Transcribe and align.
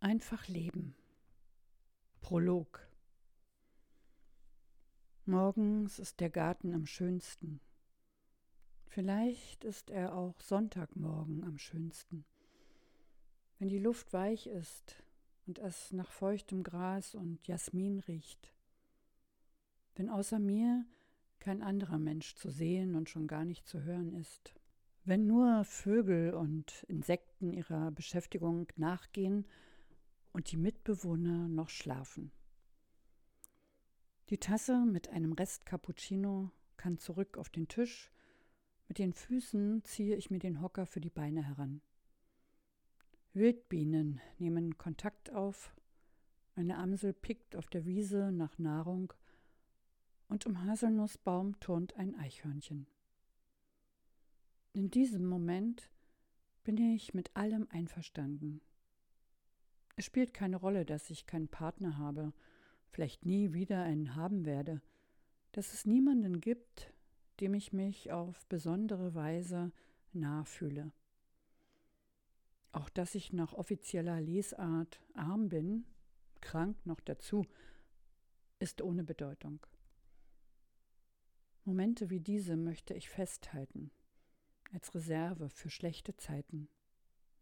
Einfach 0.00 0.46
leben. 0.46 0.94
Prolog. 2.20 2.86
Morgens 5.24 5.98
ist 5.98 6.20
der 6.20 6.30
Garten 6.30 6.72
am 6.72 6.86
schönsten. 6.86 7.60
Vielleicht 8.86 9.64
ist 9.64 9.90
er 9.90 10.14
auch 10.14 10.40
Sonntagmorgen 10.40 11.42
am 11.42 11.58
schönsten. 11.58 12.24
Wenn 13.58 13.68
die 13.68 13.80
Luft 13.80 14.12
weich 14.12 14.46
ist 14.46 15.02
und 15.46 15.58
es 15.58 15.92
nach 15.92 16.12
feuchtem 16.12 16.62
Gras 16.62 17.16
und 17.16 17.48
Jasmin 17.48 17.98
riecht. 17.98 18.54
Wenn 19.96 20.08
außer 20.08 20.38
mir 20.38 20.86
kein 21.40 21.60
anderer 21.60 21.98
Mensch 21.98 22.36
zu 22.36 22.50
sehen 22.50 22.94
und 22.94 23.10
schon 23.10 23.26
gar 23.26 23.44
nicht 23.44 23.66
zu 23.66 23.82
hören 23.82 24.14
ist. 24.14 24.54
Wenn 25.02 25.26
nur 25.26 25.64
Vögel 25.64 26.34
und 26.34 26.84
Insekten 26.84 27.52
ihrer 27.52 27.90
Beschäftigung 27.90 28.68
nachgehen 28.76 29.44
und 30.32 30.50
die 30.50 30.56
Mitbewohner 30.56 31.48
noch 31.48 31.68
schlafen. 31.68 32.32
Die 34.30 34.38
Tasse 34.38 34.84
mit 34.84 35.08
einem 35.08 35.32
Rest 35.32 35.64
Cappuccino 35.64 36.50
kann 36.76 36.98
zurück 36.98 37.38
auf 37.38 37.48
den 37.48 37.68
Tisch. 37.68 38.10
Mit 38.86 38.98
den 38.98 39.12
Füßen 39.12 39.82
ziehe 39.84 40.16
ich 40.16 40.30
mir 40.30 40.38
den 40.38 40.60
Hocker 40.60 40.86
für 40.86 41.00
die 41.00 41.10
Beine 41.10 41.42
heran. 41.42 41.80
Wildbienen 43.32 44.20
nehmen 44.38 44.76
Kontakt 44.78 45.32
auf. 45.32 45.74
Eine 46.56 46.76
Amsel 46.76 47.12
pickt 47.12 47.56
auf 47.56 47.66
der 47.68 47.86
Wiese 47.86 48.32
nach 48.32 48.58
Nahrung 48.58 49.12
und 50.28 50.44
im 50.44 50.64
Haselnussbaum 50.64 51.58
turnt 51.60 51.94
ein 51.96 52.14
Eichhörnchen. 52.16 52.86
In 54.72 54.90
diesem 54.90 55.26
Moment 55.26 55.90
bin 56.64 56.76
ich 56.76 57.14
mit 57.14 57.34
allem 57.34 57.66
einverstanden. 57.70 58.60
Es 59.98 60.04
spielt 60.04 60.32
keine 60.32 60.58
Rolle, 60.58 60.84
dass 60.84 61.10
ich 61.10 61.26
keinen 61.26 61.48
Partner 61.48 61.98
habe, 61.98 62.32
vielleicht 62.92 63.26
nie 63.26 63.52
wieder 63.52 63.82
einen 63.82 64.14
haben 64.14 64.44
werde, 64.44 64.80
dass 65.50 65.74
es 65.74 65.86
niemanden 65.86 66.40
gibt, 66.40 66.94
dem 67.40 67.52
ich 67.52 67.72
mich 67.72 68.12
auf 68.12 68.46
besondere 68.46 69.16
Weise 69.16 69.72
nah 70.12 70.44
fühle. 70.44 70.92
Auch 72.70 72.88
dass 72.90 73.16
ich 73.16 73.32
nach 73.32 73.54
offizieller 73.54 74.20
Lesart 74.20 75.00
arm 75.14 75.48
bin, 75.48 75.84
krank 76.40 76.76
noch 76.86 77.00
dazu, 77.00 77.44
ist 78.60 78.82
ohne 78.82 79.02
Bedeutung. 79.02 79.66
Momente 81.64 82.08
wie 82.08 82.20
diese 82.20 82.56
möchte 82.56 82.94
ich 82.94 83.10
festhalten, 83.10 83.90
als 84.72 84.94
Reserve 84.94 85.48
für 85.48 85.70
schlechte 85.70 86.16
Zeiten, 86.16 86.68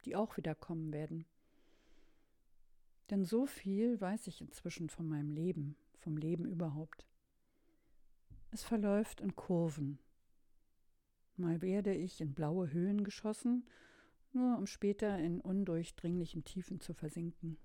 die 0.06 0.16
auch 0.16 0.38
wieder 0.38 0.54
kommen 0.54 0.94
werden. 0.94 1.26
Denn 3.10 3.24
so 3.24 3.46
viel 3.46 4.00
weiß 4.00 4.26
ich 4.26 4.40
inzwischen 4.40 4.88
von 4.88 5.08
meinem 5.08 5.30
Leben, 5.30 5.76
vom 5.98 6.16
Leben 6.16 6.44
überhaupt. 6.44 7.06
Es 8.50 8.62
verläuft 8.62 9.20
in 9.20 9.36
Kurven. 9.36 9.98
Mal 11.36 11.60
werde 11.62 11.94
ich 11.94 12.20
in 12.20 12.34
blaue 12.34 12.72
Höhen 12.72 13.04
geschossen, 13.04 13.66
nur 14.32 14.56
um 14.56 14.66
später 14.66 15.18
in 15.18 15.40
undurchdringlichen 15.40 16.44
Tiefen 16.44 16.80
zu 16.80 16.94
versinken. 16.94 17.58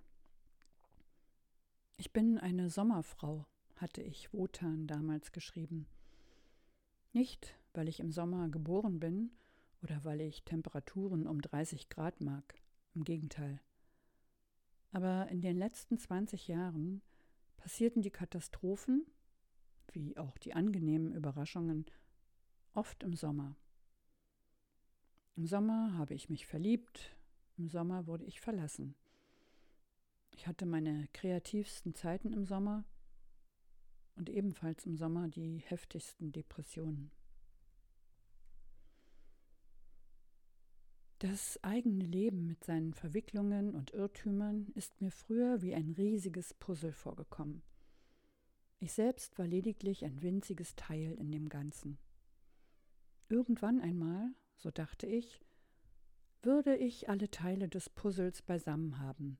Ich 1.98 2.12
bin 2.12 2.38
eine 2.38 2.70
Sommerfrau, 2.70 3.46
hatte 3.76 4.02
ich 4.02 4.34
Wotan 4.34 4.88
damals 4.88 5.32
geschrieben. 5.32 5.88
Nicht, 7.14 7.56
weil 7.74 7.88
ich 7.88 8.00
im 8.00 8.12
Sommer 8.12 8.50
geboren 8.50 9.00
bin 9.00 9.32
oder 9.82 10.04
weil 10.04 10.22
ich 10.22 10.44
Temperaturen 10.44 11.28
um 11.28 11.42
30 11.42 11.90
Grad 11.90 12.22
mag, 12.22 12.56
im 12.96 13.04
Gegenteil. 13.04 13.62
Aber 14.92 15.28
in 15.30 15.42
den 15.42 15.58
letzten 15.58 15.98
20 15.98 16.48
Jahren 16.48 17.02
passierten 17.58 18.02
die 18.02 18.12
Katastrophen, 18.12 19.06
wie 19.92 20.18
auch 20.18 20.38
die 20.38 20.54
angenehmen 20.54 21.14
Überraschungen, 21.14 21.86
oft 22.74 23.04
im 23.04 23.16
Sommer. 23.16 23.56
Im 25.36 25.46
Sommer 25.46 25.94
habe 25.98 26.14
ich 26.14 26.30
mich 26.30 26.46
verliebt, 26.46 27.16
im 27.58 27.70
Sommer 27.70 28.08
wurde 28.08 28.26
ich 28.26 28.42
verlassen. 28.42 28.96
Ich 30.32 30.48
hatte 30.48 30.66
meine 30.66 31.08
kreativsten 31.14 31.94
Zeiten 31.94 32.34
im 32.34 32.46
Sommer 32.46 32.86
und 34.16 34.30
ebenfalls 34.30 34.86
im 34.86 34.98
Sommer 34.98 35.28
die 35.28 35.58
heftigsten 35.60 36.32
Depressionen. 36.32 37.12
Das 41.22 41.64
eigene 41.64 42.04
Leben 42.04 42.48
mit 42.48 42.64
seinen 42.64 42.96
Verwicklungen 42.96 43.76
und 43.76 43.92
Irrtümern 43.94 44.72
ist 44.74 45.02
mir 45.02 45.12
früher 45.12 45.62
wie 45.62 45.76
ein 45.76 45.92
riesiges 45.92 46.56
Puzzle 46.56 46.94
vorgekommen. 46.94 47.62
Ich 48.80 48.94
selbst 48.94 49.38
war 49.38 49.46
lediglich 49.46 50.04
ein 50.04 50.24
winziges 50.24 50.76
Teil 50.76 51.14
in 51.20 51.32
dem 51.32 51.48
Ganzen. 51.48 52.00
Irgendwann 53.30 53.80
einmal, 53.80 54.34
so 54.58 54.72
dachte 54.72 55.06
ich, 55.06 55.44
würde 56.42 56.76
ich 56.76 57.08
alle 57.08 57.30
Teile 57.30 57.70
des 57.70 57.88
Puzzles 57.88 58.42
beisammen 58.42 58.98
haben. 58.98 59.38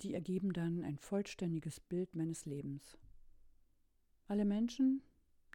Die 0.00 0.14
ergeben 0.14 0.54
dann 0.54 0.84
ein 0.84 0.96
vollständiges 0.96 1.80
Bild 1.80 2.16
meines 2.16 2.46
Lebens. 2.46 2.96
Alle 4.26 4.46
Menschen, 4.46 5.02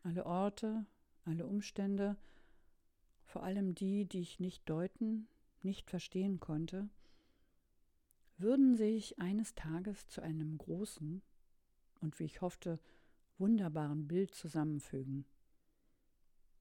alle 0.03 0.28
Orte, 0.28 0.85
alle 1.23 1.47
Umstände, 1.47 2.17
vor 3.28 3.44
allem 3.44 3.76
die, 3.76 4.06
die 4.06 4.22
ich 4.22 4.40
nicht 4.40 4.68
deuten, 4.70 5.28
nicht 5.62 5.90
verstehen 5.90 6.40
konnte, 6.40 6.90
würden 8.38 8.76
sich 8.76 9.20
eines 9.20 9.54
Tages 9.54 10.08
zu 10.08 10.22
einem 10.22 10.58
großen 10.58 11.22
und 12.00 12.20
wie 12.20 12.24
ich 12.24 12.42
hoffte, 12.42 12.80
wunderbaren 13.38 14.08
Bild 14.08 14.34
zusammenfügen. 14.34 15.26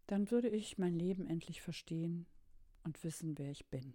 Dann 0.06 0.30
würde 0.30 0.48
ich 0.48 0.76
mein 0.76 0.94
Leben 0.94 1.26
endlich 1.26 1.62
verstehen 1.62 2.26
und 2.84 3.02
wissen, 3.04 3.38
wer 3.38 3.50
ich 3.50 3.66
bin. 3.66 3.94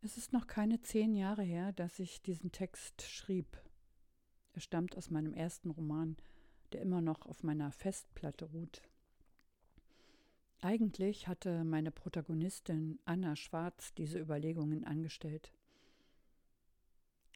Es 0.00 0.16
ist 0.16 0.32
noch 0.32 0.46
keine 0.46 0.80
zehn 0.80 1.14
Jahre 1.14 1.42
her, 1.42 1.72
dass 1.72 1.98
ich 1.98 2.22
diesen 2.22 2.52
Text 2.52 3.02
schrieb. 3.02 3.58
Er 4.52 4.60
stammt 4.60 4.96
aus 4.96 5.10
meinem 5.10 5.32
ersten 5.32 5.70
Roman, 5.70 6.16
der 6.72 6.82
immer 6.82 7.00
noch 7.00 7.26
auf 7.26 7.42
meiner 7.42 7.72
Festplatte 7.72 8.44
ruht. 8.46 8.82
Eigentlich 10.60 11.28
hatte 11.28 11.62
meine 11.62 11.92
Protagonistin 11.92 12.98
Anna 13.04 13.36
Schwarz 13.36 13.94
diese 13.94 14.18
Überlegungen 14.18 14.84
angestellt. 14.84 15.52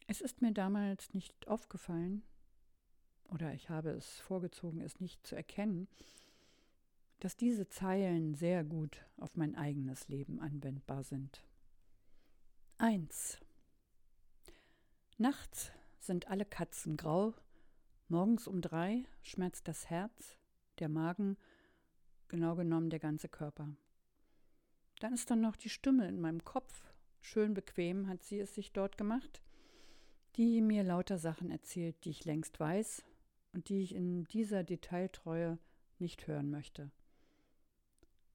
Es 0.09 0.21
ist 0.21 0.43
mir 0.43 0.53
damals 0.53 1.15
nicht 1.15 1.47
aufgefallen, 1.47 2.25
oder 3.29 3.55
ich 3.55 3.71
habe 3.71 3.91
es 3.91 4.19
vorgezogen, 4.21 4.81
es 4.81 5.01
nicht 5.01 5.25
zu 5.25 5.37
erkennen, 5.37 5.87
dass 7.21 7.37
diese 7.37 7.69
Zeilen 7.69 8.35
sehr 8.35 8.65
gut 8.65 9.07
auf 9.17 9.37
mein 9.37 9.55
eigenes 9.55 10.09
Leben 10.09 10.41
anwendbar 10.41 11.05
sind. 11.05 11.45
1. 12.79 13.39
Nachts 15.17 15.71
sind 16.01 16.27
alle 16.27 16.45
Katzen 16.45 16.97
grau, 16.97 17.33
morgens 18.09 18.49
um 18.49 18.61
drei 18.61 19.05
schmerzt 19.23 19.69
das 19.69 19.89
Herz, 19.89 20.37
der 20.81 20.89
Magen 20.89 21.37
genau 22.33 22.57
genommen 22.57 22.89
der 22.89 22.99
ganze 22.99 23.29
Körper. 23.29 23.69
Dann 25.01 25.13
ist 25.13 25.31
dann 25.31 25.43
noch 25.43 25.55
die 25.55 25.69
Stimme 25.69 26.09
in 26.09 26.19
meinem 26.19 26.45
Kopf. 26.45 26.83
Schön 27.21 27.53
bequem 27.53 28.09
hat 28.09 28.23
sie 28.23 28.41
es 28.41 28.55
sich 28.55 28.73
dort 28.73 28.97
gemacht, 28.97 29.43
die 30.37 30.63
mir 30.63 30.83
lauter 30.83 31.19
Sachen 31.19 31.51
erzählt, 31.51 31.95
die 32.05 32.11
ich 32.11 32.25
längst 32.25 32.59
weiß 32.59 33.05
und 33.53 33.69
die 33.69 33.83
ich 33.83 33.95
in 33.95 34.25
dieser 34.25 34.65
Detailtreue 34.65 35.59
nicht 35.99 36.27
hören 36.27 36.51
möchte. 36.51 36.91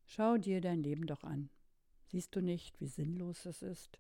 Schau 0.06 0.38
dir 0.38 0.62
dein 0.62 0.84
Leben 0.84 1.08
doch 1.08 1.24
an. 1.24 1.50
Siehst 2.06 2.36
du 2.36 2.42
nicht, 2.42 2.80
wie 2.80 2.88
sinnlos 2.88 3.48
es 3.48 3.64
ist? 3.64 4.00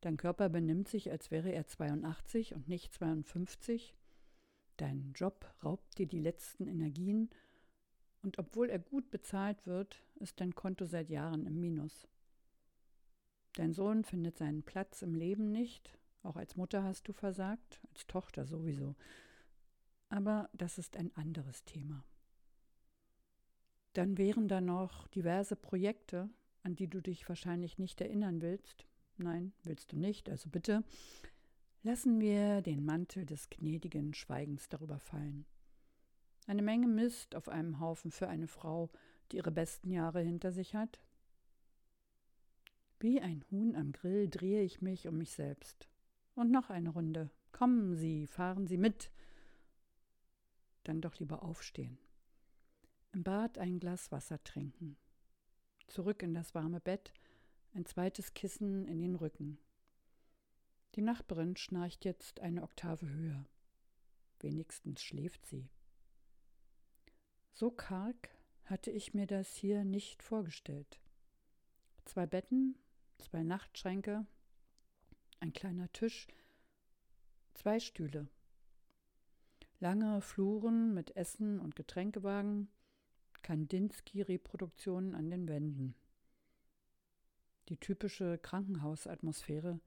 Dein 0.00 0.16
Körper 0.16 0.48
benimmt 0.48 0.88
sich, 0.88 1.12
als 1.12 1.30
wäre 1.30 1.52
er 1.52 1.68
82 1.68 2.54
und 2.56 2.68
nicht 2.68 2.92
52. 2.92 3.94
Dein 4.76 5.12
Job 5.14 5.48
raubt 5.62 5.96
dir 5.96 6.06
die 6.06 6.18
letzten 6.18 6.66
Energien 6.66 7.30
und 8.26 8.40
obwohl 8.40 8.68
er 8.70 8.80
gut 8.80 9.12
bezahlt 9.12 9.66
wird, 9.66 10.02
ist 10.16 10.40
dein 10.40 10.52
Konto 10.56 10.84
seit 10.84 11.10
Jahren 11.10 11.46
im 11.46 11.60
Minus. 11.60 12.08
Dein 13.54 13.72
Sohn 13.72 14.02
findet 14.02 14.36
seinen 14.36 14.64
Platz 14.64 15.00
im 15.02 15.14
Leben 15.14 15.52
nicht, 15.52 15.96
auch 16.24 16.34
als 16.34 16.56
Mutter 16.56 16.82
hast 16.82 17.06
du 17.06 17.12
versagt, 17.12 17.80
als 17.92 18.04
Tochter 18.08 18.44
sowieso. 18.44 18.96
Aber 20.08 20.50
das 20.52 20.76
ist 20.76 20.96
ein 20.96 21.14
anderes 21.14 21.64
Thema. 21.64 22.04
Dann 23.92 24.18
wären 24.18 24.48
da 24.48 24.60
noch 24.60 25.06
diverse 25.06 25.54
Projekte, 25.54 26.28
an 26.64 26.74
die 26.74 26.88
du 26.88 27.00
dich 27.00 27.28
wahrscheinlich 27.28 27.78
nicht 27.78 28.00
erinnern 28.00 28.42
willst. 28.42 28.88
Nein, 29.18 29.52
willst 29.62 29.92
du 29.92 29.96
nicht, 29.96 30.28
also 30.28 30.50
bitte. 30.50 30.82
Lassen 31.84 32.18
wir 32.18 32.60
den 32.60 32.84
Mantel 32.84 33.24
des 33.24 33.50
gnädigen 33.50 34.14
Schweigens 34.14 34.68
darüber 34.68 34.98
fallen. 34.98 35.46
Eine 36.46 36.62
Menge 36.62 36.86
Mist 36.86 37.34
auf 37.34 37.48
einem 37.48 37.80
Haufen 37.80 38.10
für 38.10 38.28
eine 38.28 38.46
Frau, 38.46 38.90
die 39.30 39.36
ihre 39.36 39.50
besten 39.50 39.90
Jahre 39.90 40.20
hinter 40.20 40.52
sich 40.52 40.74
hat. 40.74 41.00
Wie 43.00 43.20
ein 43.20 43.44
Huhn 43.50 43.74
am 43.74 43.92
Grill 43.92 44.28
drehe 44.28 44.62
ich 44.62 44.80
mich 44.80 45.08
um 45.08 45.18
mich 45.18 45.32
selbst. 45.32 45.88
Und 46.34 46.50
noch 46.50 46.70
eine 46.70 46.90
Runde. 46.90 47.30
Kommen 47.52 47.94
Sie, 47.94 48.26
fahren 48.26 48.66
Sie 48.66 48.76
mit. 48.76 49.10
Dann 50.84 51.00
doch 51.00 51.18
lieber 51.18 51.42
aufstehen. 51.42 51.98
Im 53.12 53.24
Bad 53.24 53.58
ein 53.58 53.80
Glas 53.80 54.12
Wasser 54.12 54.42
trinken. 54.44 54.96
Zurück 55.88 56.22
in 56.22 56.34
das 56.34 56.54
warme 56.54 56.80
Bett, 56.80 57.12
ein 57.72 57.86
zweites 57.86 58.34
Kissen 58.34 58.86
in 58.86 59.00
den 59.00 59.14
Rücken. 59.14 59.58
Die 60.94 61.02
Nachbarin 61.02 61.56
schnarcht 61.56 62.04
jetzt 62.04 62.40
eine 62.40 62.62
Oktave 62.62 63.08
höher. 63.08 63.46
Wenigstens 64.40 65.02
schläft 65.02 65.46
sie. 65.46 65.68
So 67.58 67.70
karg 67.70 68.28
hatte 68.66 68.90
ich 68.90 69.14
mir 69.14 69.26
das 69.26 69.54
hier 69.54 69.82
nicht 69.86 70.22
vorgestellt. 70.22 71.00
Zwei 72.04 72.26
Betten, 72.26 72.76
zwei 73.16 73.44
Nachtschränke, 73.44 74.26
ein 75.40 75.54
kleiner 75.54 75.90
Tisch, 75.94 76.26
zwei 77.54 77.80
Stühle. 77.80 78.28
Lange 79.80 80.20
Fluren 80.20 80.92
mit 80.92 81.16
Essen 81.16 81.58
und 81.58 81.76
Getränkewagen, 81.76 82.68
Kandinsky-Reproduktionen 83.40 85.14
an 85.14 85.30
den 85.30 85.48
Wänden. 85.48 85.94
Die 87.70 87.78
typische 87.78 88.36
Krankenhausatmosphäre, 88.36 89.80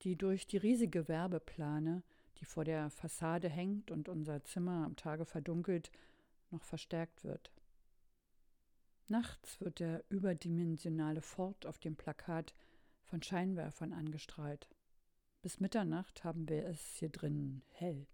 die 0.00 0.16
durch 0.16 0.46
die 0.46 0.56
riesige 0.56 1.06
Werbeplane, 1.06 2.02
die 2.38 2.46
vor 2.46 2.64
der 2.64 2.88
Fassade 2.88 3.50
hängt 3.50 3.90
und 3.90 4.08
unser 4.08 4.42
Zimmer 4.44 4.86
am 4.86 4.96
Tage 4.96 5.26
verdunkelt, 5.26 5.90
noch 6.54 6.64
verstärkt 6.64 7.24
wird. 7.24 7.52
Nachts 9.08 9.60
wird 9.60 9.80
der 9.80 10.02
überdimensionale 10.08 11.20
Fort 11.20 11.66
auf 11.66 11.78
dem 11.78 11.96
Plakat 11.96 12.54
von 13.02 13.22
Scheinwerfern 13.22 13.92
angestrahlt. 13.92 14.68
Bis 15.42 15.60
Mitternacht 15.60 16.24
haben 16.24 16.48
wir 16.48 16.64
es 16.66 16.96
hier 16.96 17.10
drinnen 17.10 17.62
hell. 17.72 18.06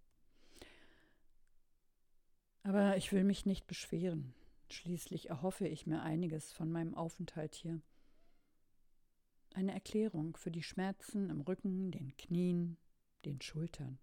Aber 2.65 2.97
ich 2.97 3.13
will 3.13 3.25
mich 3.25 3.47
nicht 3.47 3.67
beschweren. 3.69 4.35
Schließlich 4.69 5.31
erhoffe 5.31 5.67
ich 5.67 5.87
mir 5.87 6.03
einiges 6.03 6.53
von 6.53 6.71
meinem 6.71 6.95
Aufenthalt 6.95 7.55
hier. 7.55 7.81
Eine 9.55 9.73
Erklärung 9.73 10.37
für 10.37 10.51
die 10.51 10.63
Schmerzen 10.63 11.31
im 11.31 11.41
Rücken, 11.41 11.91
den 11.91 12.17
Knien, 12.17 12.77
den 13.25 13.41
Schultern. 13.41 13.99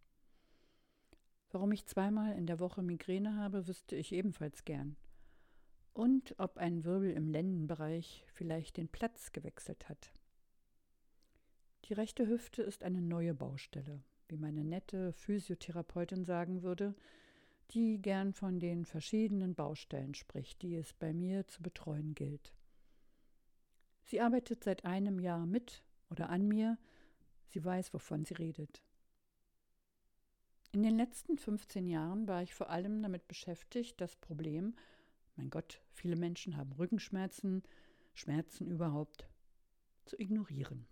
Warum 1.51 1.71
ich 1.71 1.85
zweimal 1.85 2.37
in 2.37 2.45
der 2.45 2.59
Woche 2.59 2.81
Migräne 2.81 3.35
habe, 3.35 3.67
wüsste 3.67 3.95
ich 3.95 4.11
ebenfalls 4.11 4.65
gern. 4.65 4.97
Und 5.93 6.35
ob 6.37 6.57
ein 6.57 6.83
Wirbel 6.83 7.11
im 7.11 7.29
Lendenbereich 7.29 8.25
vielleicht 8.33 8.77
den 8.77 8.89
Platz 8.89 9.31
gewechselt 9.31 9.87
hat. 9.87 10.11
Die 11.85 11.93
rechte 11.93 12.27
Hüfte 12.27 12.61
ist 12.63 12.83
eine 12.83 13.01
neue 13.01 13.33
Baustelle, 13.33 14.03
wie 14.27 14.37
meine 14.37 14.65
nette 14.65 15.13
Physiotherapeutin 15.13 16.25
sagen 16.25 16.63
würde, 16.63 16.93
die 17.71 18.01
gern 18.01 18.33
von 18.33 18.59
den 18.59 18.85
verschiedenen 18.85 19.55
Baustellen 19.55 20.13
spricht, 20.13 20.61
die 20.61 20.75
es 20.75 20.93
bei 20.93 21.13
mir 21.13 21.47
zu 21.47 21.61
betreuen 21.61 22.13
gilt. 22.13 22.53
Sie 24.03 24.21
arbeitet 24.21 24.63
seit 24.63 24.85
einem 24.85 25.19
Jahr 25.19 25.45
mit 25.45 25.83
oder 26.09 26.29
an 26.29 26.47
mir, 26.47 26.77
sie 27.47 27.63
weiß, 27.63 27.93
wovon 27.93 28.25
sie 28.25 28.35
redet. 28.35 28.83
In 30.77 30.83
den 30.83 30.95
letzten 30.95 31.39
15 31.39 31.87
Jahren 31.87 32.27
war 32.27 32.43
ich 32.43 32.53
vor 32.53 32.69
allem 32.69 33.01
damit 33.01 33.27
beschäftigt, 33.27 33.99
das 33.99 34.15
Problem, 34.15 34.75
mein 35.35 35.49
Gott, 35.49 35.81
viele 35.91 36.15
Menschen 36.15 36.55
haben 36.55 36.71
Rückenschmerzen, 36.73 37.63
Schmerzen 38.13 38.67
überhaupt, 38.67 39.27
zu 40.05 40.19
ignorieren. 40.19 40.85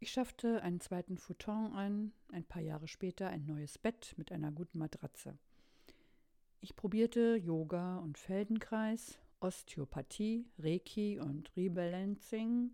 Ich 0.00 0.10
schaffte 0.10 0.64
einen 0.64 0.80
zweiten 0.80 1.16
Futon 1.16 1.72
ein, 1.74 2.12
ein 2.32 2.42
paar 2.42 2.60
Jahre 2.60 2.88
später 2.88 3.28
ein 3.28 3.46
neues 3.46 3.78
Bett 3.78 4.14
mit 4.16 4.32
einer 4.32 4.50
guten 4.50 4.78
Matratze. 4.78 5.38
Ich 6.60 6.74
probierte 6.74 7.36
Yoga 7.36 7.98
und 7.98 8.18
Feldenkreis, 8.18 9.20
Osteopathie, 9.38 10.44
Reiki 10.58 11.20
und 11.20 11.56
Rebalancing, 11.56 12.72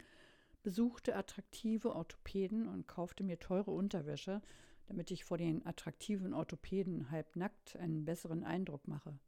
besuchte 0.62 1.14
attraktive 1.14 1.94
Orthopäden 1.94 2.66
und 2.66 2.88
kaufte 2.88 3.24
mir 3.24 3.38
teure 3.38 3.72
Unterwäsche, 3.72 4.40
damit 4.86 5.10
ich 5.10 5.24
vor 5.24 5.38
den 5.38 5.64
attraktiven 5.66 6.34
Orthopäden 6.34 7.10
halbnackt 7.10 7.76
einen 7.76 8.04
besseren 8.04 8.44
Eindruck 8.44 8.86
mache. 8.86 9.18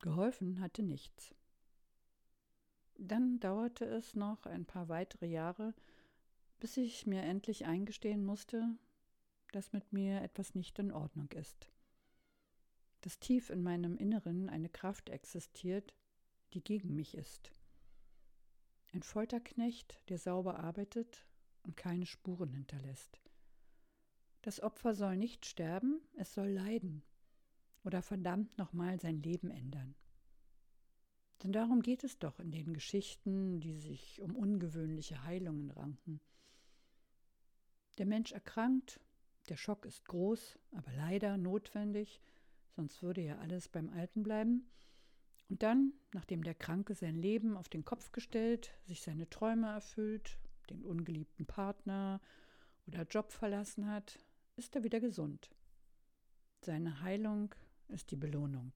Geholfen 0.00 0.60
hatte 0.60 0.82
nichts. 0.82 1.34
Dann 2.96 3.40
dauerte 3.40 3.84
es 3.84 4.14
noch 4.14 4.46
ein 4.46 4.64
paar 4.64 4.88
weitere 4.88 5.26
Jahre, 5.26 5.74
bis 6.58 6.76
ich 6.76 7.06
mir 7.06 7.22
endlich 7.22 7.66
eingestehen 7.66 8.24
musste, 8.24 8.76
dass 9.52 9.72
mit 9.72 9.92
mir 9.92 10.22
etwas 10.22 10.54
nicht 10.54 10.78
in 10.78 10.92
Ordnung 10.92 11.30
ist. 11.32 11.70
Dass 13.02 13.20
tief 13.20 13.50
in 13.50 13.62
meinem 13.62 13.96
Inneren 13.96 14.48
eine 14.48 14.68
Kraft 14.68 15.08
existiert, 15.10 15.94
die 16.52 16.62
gegen 16.62 16.94
mich 16.94 17.14
ist. 17.14 17.52
Ein 18.92 19.02
Folterknecht, 19.02 20.00
der 20.08 20.18
sauber 20.18 20.58
arbeitet 20.58 21.26
und 21.62 21.76
keine 21.76 22.06
Spuren 22.06 22.52
hinterlässt. 22.52 23.20
Das 24.42 24.60
Opfer 24.62 24.94
soll 24.94 25.16
nicht 25.16 25.46
sterben, 25.46 26.00
es 26.16 26.32
soll 26.32 26.48
leiden 26.48 27.02
oder 27.84 28.02
verdammt 28.02 28.56
nochmal 28.58 29.00
sein 29.00 29.22
Leben 29.22 29.50
ändern. 29.50 29.94
Denn 31.42 31.52
darum 31.52 31.82
geht 31.82 32.04
es 32.04 32.18
doch 32.18 32.40
in 32.40 32.50
den 32.50 32.74
Geschichten, 32.74 33.60
die 33.60 33.76
sich 33.76 34.20
um 34.20 34.34
ungewöhnliche 34.34 35.22
Heilungen 35.22 35.70
ranken. 35.70 36.20
Der 37.98 38.06
Mensch 38.06 38.32
erkrankt, 38.32 39.00
der 39.48 39.56
Schock 39.56 39.86
ist 39.86 40.04
groß, 40.06 40.58
aber 40.72 40.92
leider 40.92 41.36
notwendig, 41.36 42.20
sonst 42.76 43.02
würde 43.02 43.22
ja 43.22 43.38
alles 43.38 43.68
beim 43.68 43.88
Alten 43.88 44.22
bleiben. 44.22 44.68
Und 45.48 45.62
dann, 45.62 45.94
nachdem 46.12 46.44
der 46.44 46.54
Kranke 46.54 46.94
sein 46.94 47.16
Leben 47.16 47.56
auf 47.56 47.68
den 47.68 47.84
Kopf 47.84 48.12
gestellt, 48.12 48.72
sich 48.84 49.00
seine 49.00 49.28
Träume 49.30 49.68
erfüllt, 49.68 50.38
den 50.68 50.84
ungeliebten 50.84 51.46
Partner 51.46 52.20
oder 52.86 53.04
Job 53.04 53.32
verlassen 53.32 53.86
hat, 53.86 54.18
ist 54.58 54.74
er 54.74 54.82
wieder 54.82 55.00
gesund. 55.00 55.50
Seine 56.62 57.00
Heilung 57.00 57.54
ist 57.86 58.10
die 58.10 58.16
Belohnung. 58.16 58.72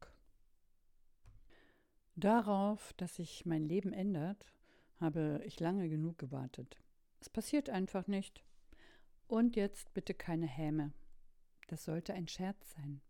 Darauf, 2.15 2.93
dass 2.95 3.17
sich 3.17 3.45
mein 3.47 3.65
Leben 3.65 3.93
ändert, 3.93 4.47
habe 5.01 5.43
ich 5.45 5.59
lange 5.59 5.89
genug 5.89 6.19
gewartet. 6.19 6.79
Es 7.21 7.29
passiert 7.29 7.69
einfach 7.69 8.07
nicht. 8.07 8.45
Und 9.27 9.57
jetzt 9.57 9.93
bitte 9.95 10.15
keine 10.15 10.47
Häme. 10.47 10.93
Das 11.67 11.85
sollte 11.85 12.15
ein 12.15 12.29
Scherz 12.29 12.75
sein. 12.75 13.01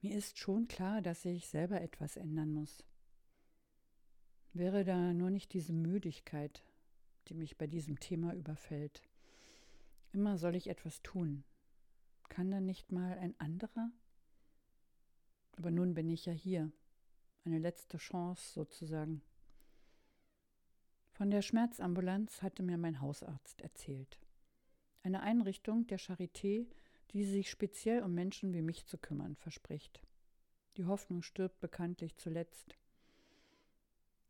Mir 0.00 0.16
ist 0.16 0.38
schon 0.38 0.68
klar, 0.68 1.02
dass 1.02 1.24
ich 1.24 1.48
selber 1.48 1.80
etwas 1.80 2.16
ändern 2.16 2.52
muss. 2.52 2.84
Wäre 4.54 4.84
da 4.84 5.12
nur 5.12 5.30
nicht 5.30 5.52
diese 5.52 5.72
Müdigkeit, 5.72 6.62
die 7.28 7.34
mich 7.34 7.58
bei 7.58 7.66
diesem 7.66 8.00
Thema 8.00 8.32
überfällt. 8.32 9.02
Immer 10.12 10.38
soll 10.38 10.54
ich 10.54 10.68
etwas 10.68 11.02
tun. 11.02 11.44
Kann 12.28 12.50
dann 12.50 12.66
nicht 12.66 12.92
mal 12.92 13.18
ein 13.18 13.38
anderer? 13.38 13.90
Aber 15.56 15.70
nun 15.70 15.94
bin 15.94 16.08
ich 16.08 16.26
ja 16.26 16.32
hier. 16.32 16.70
Eine 17.44 17.58
letzte 17.58 17.98
Chance 17.98 18.52
sozusagen. 18.52 19.22
Von 21.10 21.30
der 21.30 21.42
Schmerzambulanz 21.42 22.42
hatte 22.42 22.62
mir 22.62 22.78
mein 22.78 23.00
Hausarzt 23.00 23.60
erzählt. 23.62 24.20
Eine 25.02 25.22
Einrichtung 25.22 25.86
der 25.86 25.98
Charité, 25.98 26.66
die 27.12 27.24
sich 27.24 27.50
speziell 27.50 28.02
um 28.02 28.14
Menschen 28.14 28.52
wie 28.52 28.62
mich 28.62 28.86
zu 28.86 28.98
kümmern 28.98 29.34
verspricht. 29.34 30.00
Die 30.76 30.84
Hoffnung 30.84 31.22
stirbt 31.22 31.58
bekanntlich 31.58 32.16
zuletzt. 32.16 32.76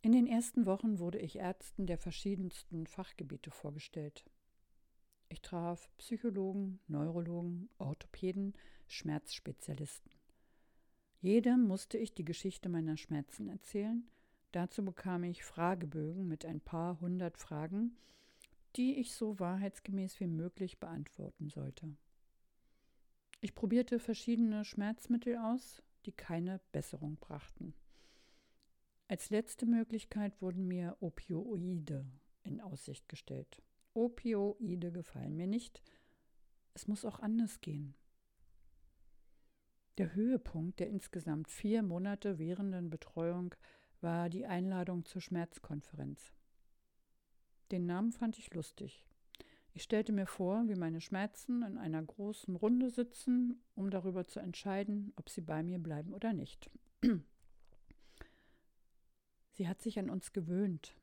In 0.00 0.12
den 0.12 0.26
ersten 0.26 0.64
Wochen 0.64 0.98
wurde 0.98 1.18
ich 1.18 1.36
Ärzten 1.36 1.86
der 1.86 1.98
verschiedensten 1.98 2.86
Fachgebiete 2.86 3.50
vorgestellt. 3.50 4.24
Ich 5.28 5.42
traf 5.42 5.88
Psychologen, 5.98 6.80
Neurologen, 6.88 7.68
Orthopäden, 7.78 8.54
Schmerzspezialisten. 8.86 10.10
Jedem 11.20 11.66
musste 11.66 11.98
ich 11.98 12.14
die 12.14 12.24
Geschichte 12.24 12.68
meiner 12.68 12.96
Schmerzen 12.96 13.48
erzählen. 13.48 14.08
Dazu 14.52 14.84
bekam 14.84 15.24
ich 15.24 15.44
Fragebögen 15.44 16.26
mit 16.26 16.44
ein 16.44 16.60
paar 16.60 17.00
hundert 17.00 17.36
Fragen, 17.36 17.96
die 18.76 18.98
ich 18.98 19.12
so 19.12 19.38
wahrheitsgemäß 19.38 20.20
wie 20.20 20.26
möglich 20.26 20.78
beantworten 20.78 21.48
sollte. 21.48 21.94
Ich 23.40 23.54
probierte 23.54 23.98
verschiedene 23.98 24.64
Schmerzmittel 24.64 25.36
aus, 25.36 25.82
die 26.06 26.12
keine 26.12 26.60
Besserung 26.72 27.16
brachten. 27.16 27.74
Als 29.08 29.30
letzte 29.30 29.66
Möglichkeit 29.66 30.40
wurden 30.40 30.66
mir 30.66 30.96
Opioide 31.00 32.06
in 32.42 32.60
Aussicht 32.60 33.08
gestellt. 33.08 33.62
Opioide 33.98 34.92
gefallen 34.92 35.36
mir 35.36 35.46
nicht. 35.46 35.82
Es 36.72 36.86
muss 36.86 37.04
auch 37.04 37.18
anders 37.18 37.60
gehen. 37.60 37.94
Der 39.98 40.14
Höhepunkt 40.14 40.78
der 40.78 40.88
insgesamt 40.88 41.48
vier 41.48 41.82
Monate 41.82 42.38
währenden 42.38 42.88
Betreuung 42.88 43.56
war 44.00 44.30
die 44.30 44.46
Einladung 44.46 45.04
zur 45.04 45.20
Schmerzkonferenz. 45.20 46.32
Den 47.72 47.86
Namen 47.86 48.12
fand 48.12 48.38
ich 48.38 48.54
lustig. 48.54 49.04
Ich 49.74 49.82
stellte 49.82 50.12
mir 50.12 50.26
vor, 50.26 50.68
wie 50.68 50.76
meine 50.76 51.00
Schmerzen 51.00 51.62
in 51.64 51.76
einer 51.76 52.02
großen 52.02 52.54
Runde 52.54 52.90
sitzen, 52.90 53.60
um 53.74 53.90
darüber 53.90 54.24
zu 54.24 54.38
entscheiden, 54.38 55.12
ob 55.16 55.28
sie 55.28 55.40
bei 55.40 55.64
mir 55.64 55.80
bleiben 55.80 56.14
oder 56.14 56.32
nicht. 56.32 56.70
sie 59.52 59.68
hat 59.68 59.82
sich 59.82 59.98
an 59.98 60.10
uns 60.10 60.32
gewöhnt. 60.32 60.94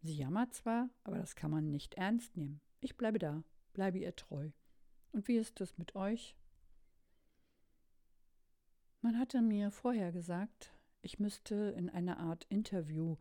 Sie 0.00 0.14
jammert 0.14 0.54
zwar, 0.54 0.88
aber 1.04 1.18
das 1.18 1.34
kann 1.34 1.50
man 1.50 1.70
nicht 1.70 1.94
ernst 1.94 2.36
nehmen. 2.36 2.60
Ich 2.80 2.96
bleibe 2.96 3.18
da, 3.18 3.42
bleibe 3.72 3.98
ihr 3.98 4.14
treu. 4.14 4.50
Und 5.12 5.28
wie 5.28 5.36
ist 5.36 5.60
es 5.60 5.76
mit 5.78 5.94
euch? 5.94 6.36
Man 9.00 9.18
hatte 9.18 9.42
mir 9.42 9.70
vorher 9.70 10.12
gesagt, 10.12 10.74
ich 11.02 11.18
müsste 11.18 11.74
in 11.76 11.88
einer 11.88 12.18
Art 12.18 12.44
Interview 12.48 13.16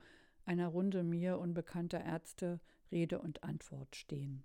einer 0.46 0.68
Runde 0.68 1.04
mir 1.04 1.40
unbekannter 1.40 2.04
Ärzte 2.04 2.60
Rede 2.92 3.20
und 3.20 3.44
Antwort 3.44 3.96
stehen. 3.96 4.44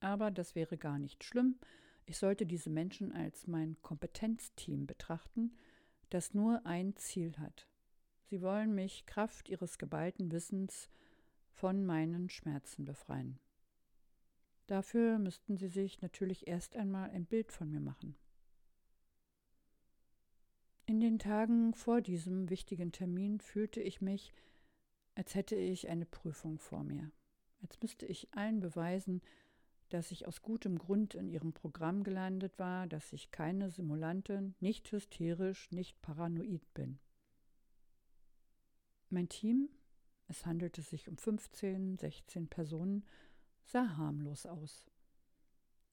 Aber 0.00 0.30
das 0.30 0.54
wäre 0.54 0.76
gar 0.76 0.98
nicht 0.98 1.24
schlimm. 1.24 1.58
Ich 2.06 2.18
sollte 2.18 2.46
diese 2.46 2.70
Menschen 2.70 3.12
als 3.12 3.46
mein 3.46 3.80
Kompetenzteam 3.82 4.86
betrachten, 4.86 5.56
das 6.10 6.34
nur 6.34 6.64
ein 6.66 6.96
Ziel 6.96 7.38
hat. 7.38 7.68
Sie 8.24 8.42
wollen 8.42 8.74
mich 8.74 9.06
Kraft 9.06 9.48
ihres 9.48 9.78
geballten 9.78 10.30
Wissens 10.32 10.90
von 11.54 11.86
meinen 11.86 12.28
Schmerzen 12.28 12.84
befreien. 12.84 13.38
Dafür 14.66 15.18
müssten 15.18 15.56
sie 15.56 15.68
sich 15.68 16.00
natürlich 16.00 16.46
erst 16.46 16.76
einmal 16.76 17.10
ein 17.10 17.26
Bild 17.26 17.52
von 17.52 17.70
mir 17.70 17.80
machen. 17.80 18.16
In 20.86 21.00
den 21.00 21.18
Tagen 21.18 21.74
vor 21.74 22.00
diesem 22.00 22.50
wichtigen 22.50 22.92
Termin 22.92 23.40
fühlte 23.40 23.80
ich 23.80 24.00
mich, 24.00 24.32
als 25.14 25.34
hätte 25.34 25.56
ich 25.56 25.88
eine 25.88 26.06
Prüfung 26.06 26.58
vor 26.58 26.82
mir, 26.82 27.10
als 27.62 27.80
müsste 27.80 28.04
ich 28.06 28.34
allen 28.34 28.60
beweisen, 28.60 29.22
dass 29.88 30.10
ich 30.10 30.26
aus 30.26 30.42
gutem 30.42 30.78
Grund 30.78 31.14
in 31.14 31.28
ihrem 31.28 31.52
Programm 31.52 32.02
gelandet 32.02 32.58
war, 32.58 32.86
dass 32.86 33.12
ich 33.12 33.30
keine 33.30 33.70
Simulantin, 33.70 34.54
nicht 34.60 34.90
hysterisch, 34.92 35.70
nicht 35.70 36.00
paranoid 36.02 36.62
bin. 36.74 36.98
Mein 39.08 39.28
Team, 39.28 39.68
es 40.28 40.46
handelte 40.46 40.82
sich 40.82 41.08
um 41.08 41.16
15, 41.16 41.98
16 41.98 42.48
Personen, 42.48 43.04
sah 43.64 43.96
harmlos 43.96 44.46
aus. 44.46 44.86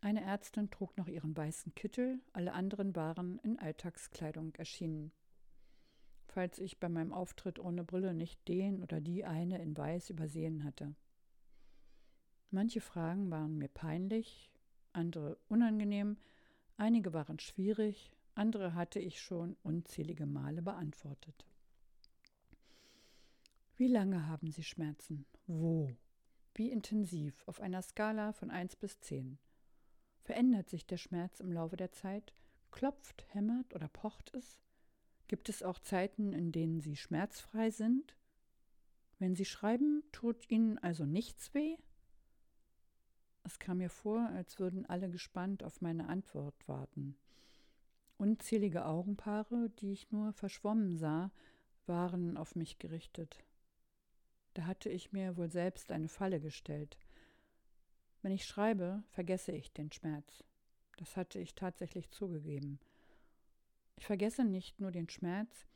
Eine 0.01 0.21
Ärztin 0.21 0.71
trug 0.71 0.97
noch 0.97 1.07
ihren 1.07 1.35
weißen 1.37 1.75
Kittel, 1.75 2.19
alle 2.33 2.53
anderen 2.53 2.95
waren 2.95 3.39
in 3.39 3.59
Alltagskleidung 3.59 4.55
erschienen. 4.55 5.11
Falls 6.27 6.59
ich 6.59 6.79
bei 6.79 6.89
meinem 6.89 7.13
Auftritt 7.13 7.59
ohne 7.59 7.83
Brille 7.83 8.13
nicht 8.13 8.47
den 8.47 8.81
oder 8.81 9.01
die 9.01 9.25
eine 9.25 9.61
in 9.61 9.77
Weiß 9.77 10.09
übersehen 10.09 10.63
hatte. 10.63 10.95
Manche 12.49 12.81
Fragen 12.81 13.29
waren 13.29 13.57
mir 13.57 13.67
peinlich, 13.67 14.49
andere 14.91 15.37
unangenehm, 15.47 16.17
einige 16.77 17.13
waren 17.13 17.39
schwierig, 17.39 18.11
andere 18.33 18.73
hatte 18.73 18.99
ich 18.99 19.21
schon 19.21 19.55
unzählige 19.61 20.25
Male 20.25 20.61
beantwortet. 20.61 21.45
Wie 23.81 23.87
lange 23.87 24.27
haben 24.27 24.51
Sie 24.51 24.61
Schmerzen? 24.61 25.25
Wo? 25.47 25.89
Wie 26.53 26.69
intensiv 26.69 27.43
auf 27.47 27.59
einer 27.59 27.81
Skala 27.81 28.31
von 28.31 28.51
1 28.51 28.75
bis 28.75 28.99
10? 28.99 29.39
Verändert 30.21 30.69
sich 30.69 30.85
der 30.85 30.97
Schmerz 30.97 31.39
im 31.39 31.51
Laufe 31.51 31.77
der 31.77 31.91
Zeit? 31.91 32.31
Klopft, 32.69 33.25
hämmert 33.29 33.73
oder 33.73 33.87
pocht 33.87 34.35
es? 34.35 34.61
Gibt 35.27 35.49
es 35.49 35.63
auch 35.63 35.79
Zeiten, 35.79 36.31
in 36.31 36.51
denen 36.51 36.79
Sie 36.79 36.95
schmerzfrei 36.95 37.71
sind? 37.71 38.15
Wenn 39.17 39.33
Sie 39.33 39.45
schreiben, 39.45 40.03
tut 40.11 40.47
Ihnen 40.51 40.77
also 40.77 41.07
nichts 41.07 41.51
weh? 41.55 41.75
Es 43.41 43.57
kam 43.57 43.79
mir 43.79 43.89
vor, 43.89 44.27
als 44.27 44.59
würden 44.59 44.85
alle 44.85 45.09
gespannt 45.09 45.63
auf 45.63 45.81
meine 45.81 46.07
Antwort 46.07 46.67
warten. 46.67 47.17
Unzählige 48.19 48.85
Augenpaare, 48.85 49.71
die 49.79 49.91
ich 49.91 50.11
nur 50.11 50.33
verschwommen 50.33 50.97
sah, 50.97 51.31
waren 51.87 52.37
auf 52.37 52.55
mich 52.55 52.77
gerichtet. 52.77 53.43
Da 54.53 54.65
hatte 54.65 54.89
ich 54.89 55.11
mir 55.11 55.37
wohl 55.37 55.51
selbst 55.51 55.91
eine 55.91 56.07
Falle 56.07 56.39
gestellt– 56.39 56.97
wenn 58.21 58.31
ich 58.31 58.45
schreibe, 58.45 59.03
vergesse 59.09 59.51
ich 59.51 59.73
den 59.73 59.91
Schmerz. 59.91 60.43
Das 60.97 61.17
hatte 61.17 61.39
ich 61.39 61.55
tatsächlich 61.55 62.11
zugegeben. 62.11 62.79
Ich 63.97 64.05
vergesse 64.05 64.45
nicht 64.45 64.79
nur 64.79 64.91
den 64.91 65.09
Schmerz, 65.09 65.67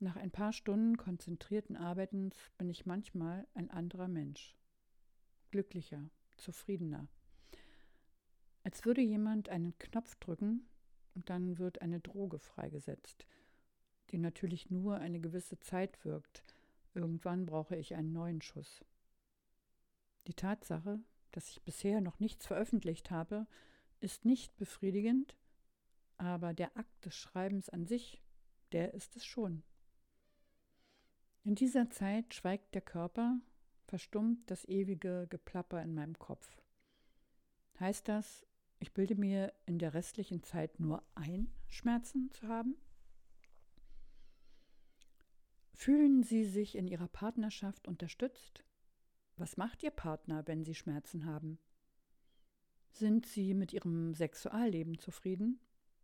nach 0.00 0.16
ein 0.16 0.30
paar 0.30 0.52
Stunden 0.52 0.96
konzentrierten 0.96 1.76
Arbeitens 1.76 2.34
bin 2.58 2.68
ich 2.68 2.84
manchmal 2.84 3.46
ein 3.54 3.70
anderer 3.70 4.08
Mensch. 4.08 4.56
Glücklicher, 5.50 6.10
zufriedener. 6.36 7.06
Als 8.64 8.84
würde 8.84 9.02
jemand 9.02 9.50
einen 9.50 9.78
Knopf 9.78 10.14
drücken 10.16 10.66
und 11.14 11.30
dann 11.30 11.58
wird 11.58 11.80
eine 11.80 12.00
Droge 12.00 12.38
freigesetzt, 12.38 13.26
die 14.10 14.18
natürlich 14.18 14.70
nur 14.70 14.96
eine 14.96 15.20
gewisse 15.20 15.58
Zeit 15.60 16.02
wirkt. 16.04 16.42
Irgendwann 16.94 17.46
brauche 17.46 17.76
ich 17.76 17.94
einen 17.94 18.12
neuen 18.12 18.40
Schuss. 18.40 18.84
Die 20.26 20.34
Tatsache, 20.34 21.00
dass 21.32 21.50
ich 21.50 21.62
bisher 21.62 22.00
noch 22.00 22.20
nichts 22.20 22.46
veröffentlicht 22.46 23.10
habe, 23.10 23.46
ist 24.00 24.24
nicht 24.24 24.56
befriedigend, 24.56 25.36
aber 26.16 26.54
der 26.54 26.76
Akt 26.76 27.04
des 27.04 27.14
Schreibens 27.16 27.68
an 27.68 27.86
sich, 27.86 28.22
der 28.72 28.94
ist 28.94 29.16
es 29.16 29.24
schon. 29.24 29.62
In 31.42 31.54
dieser 31.54 31.90
Zeit 31.90 32.32
schweigt 32.32 32.74
der 32.74 32.82
Körper, 32.82 33.38
verstummt 33.86 34.50
das 34.50 34.64
ewige 34.64 35.26
Geplapper 35.28 35.82
in 35.82 35.94
meinem 35.94 36.18
Kopf. 36.18 36.62
Heißt 37.80 38.08
das, 38.08 38.46
ich 38.78 38.94
bilde 38.94 39.14
mir 39.14 39.52
in 39.66 39.78
der 39.78 39.94
restlichen 39.94 40.42
Zeit 40.42 40.80
nur 40.80 41.02
ein, 41.14 41.52
Schmerzen 41.68 42.30
zu 42.30 42.48
haben? 42.48 42.76
Fühlen 45.74 46.22
Sie 46.22 46.44
sich 46.44 46.76
in 46.76 46.86
Ihrer 46.86 47.08
Partnerschaft 47.08 47.88
unterstützt? 47.88 48.64
Was 49.36 49.56
macht 49.56 49.82
Ihr 49.82 49.90
Partner, 49.90 50.46
wenn 50.46 50.64
Sie 50.64 50.74
Schmerzen 50.74 51.26
haben? 51.26 51.58
Sind 52.92 53.26
Sie 53.26 53.54
mit 53.54 53.72
Ihrem 53.72 54.14
Sexualleben 54.14 54.98
zufrieden? 54.98 55.58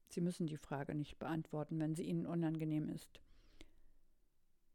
Sie 0.09 0.21
müssen 0.21 0.49
die 0.49 0.57
Frage 0.57 0.97
nicht 0.97 1.21
beantworten, 1.21 1.79
wenn 1.79 1.95
sie 1.95 2.03
Ihnen 2.03 2.27
unangenehm 2.27 2.89
ist. 2.89 3.21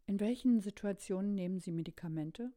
In 0.05 0.21
welchen 0.21 0.61
Situationen 0.61 1.35
nehmen 1.35 1.59
Sie 1.59 1.73
Medikamente? 1.73 2.53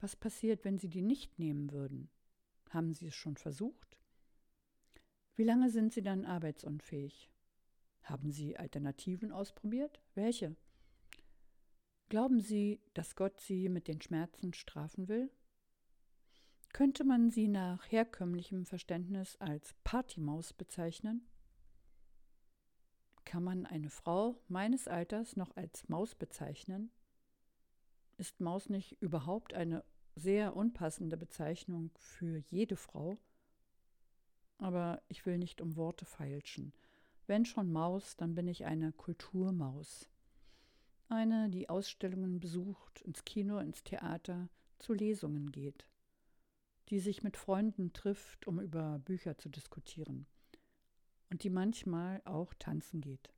Was 0.00 0.16
passiert, 0.16 0.64
wenn 0.64 0.78
Sie 0.78 0.88
die 0.88 1.02
nicht 1.02 1.38
nehmen 1.38 1.70
würden? 1.70 2.10
Haben 2.70 2.92
Sie 2.92 3.06
es 3.06 3.14
schon 3.14 3.36
versucht? 3.36 3.96
Wie 5.36 5.44
lange 5.44 5.70
sind 5.70 5.92
Sie 5.92 6.02
dann 6.02 6.24
arbeitsunfähig? 6.24 7.30
Haben 8.02 8.32
Sie 8.32 8.56
Alternativen 8.56 9.30
ausprobiert? 9.30 10.02
Welche? 10.14 10.56
Glauben 12.08 12.40
Sie, 12.40 12.80
dass 12.94 13.16
Gott 13.16 13.40
Sie 13.40 13.68
mit 13.68 13.88
den 13.88 14.00
Schmerzen 14.00 14.52
strafen 14.52 15.08
will? 15.08 15.30
Könnte 16.72 17.04
man 17.04 17.30
sie 17.30 17.48
nach 17.48 17.90
herkömmlichem 17.90 18.66
Verständnis 18.66 19.36
als 19.36 19.74
Partymaus 19.82 20.52
bezeichnen? 20.52 21.26
Kann 23.24 23.42
man 23.42 23.64
eine 23.64 23.88
Frau 23.88 24.38
meines 24.46 24.86
Alters 24.86 25.36
noch 25.36 25.56
als 25.56 25.88
Maus 25.88 26.14
bezeichnen? 26.14 26.92
Ist 28.18 28.40
Maus 28.40 28.68
nicht 28.68 29.00
überhaupt 29.00 29.54
eine 29.54 29.84
sehr 30.14 30.54
unpassende 30.54 31.16
Bezeichnung 31.16 31.90
für 31.96 32.36
jede 32.36 32.76
Frau? 32.76 33.18
Aber 34.58 35.02
ich 35.08 35.26
will 35.26 35.38
nicht 35.38 35.60
um 35.60 35.76
Worte 35.76 36.04
feilschen. 36.04 36.72
Wenn 37.26 37.46
schon 37.46 37.72
Maus, 37.72 38.16
dann 38.16 38.34
bin 38.34 38.46
ich 38.48 38.64
eine 38.64 38.92
Kulturmaus. 38.92 40.08
Eine, 41.08 41.48
die 41.50 41.68
Ausstellungen 41.68 42.40
besucht, 42.40 43.00
ins 43.02 43.24
Kino, 43.24 43.58
ins 43.58 43.84
Theater, 43.84 44.48
zu 44.78 44.92
Lesungen 44.92 45.52
geht. 45.52 45.86
Die 46.88 46.98
sich 46.98 47.22
mit 47.22 47.36
Freunden 47.36 47.92
trifft, 47.92 48.46
um 48.46 48.60
über 48.60 48.98
Bücher 48.98 49.38
zu 49.38 49.48
diskutieren. 49.48 50.26
Und 51.30 51.42
die 51.42 51.50
manchmal 51.50 52.22
auch 52.24 52.54
tanzen 52.54 53.00
geht. 53.00 53.32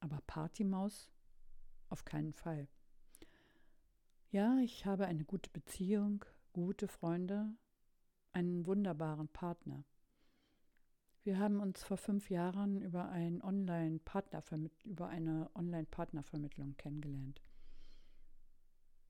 Aber 0.00 0.20
Partymaus? 0.26 1.10
Auf 1.88 2.04
keinen 2.04 2.32
Fall. 2.32 2.68
Ja, 4.30 4.58
ich 4.60 4.86
habe 4.86 5.06
eine 5.06 5.24
gute 5.24 5.50
Beziehung, 5.50 6.24
gute 6.52 6.86
Freunde, 6.86 7.52
einen 8.32 8.64
wunderbaren 8.66 9.28
Partner. 9.28 9.84
Wir 11.22 11.38
haben 11.38 11.60
uns 11.60 11.82
vor 11.82 11.98
fünf 11.98 12.30
Jahren 12.30 12.80
über, 12.80 13.10
ein 13.10 13.42
Online 13.42 14.00
über 14.84 15.08
eine 15.08 15.50
Online-Partnervermittlung 15.54 16.78
kennengelernt. 16.78 17.42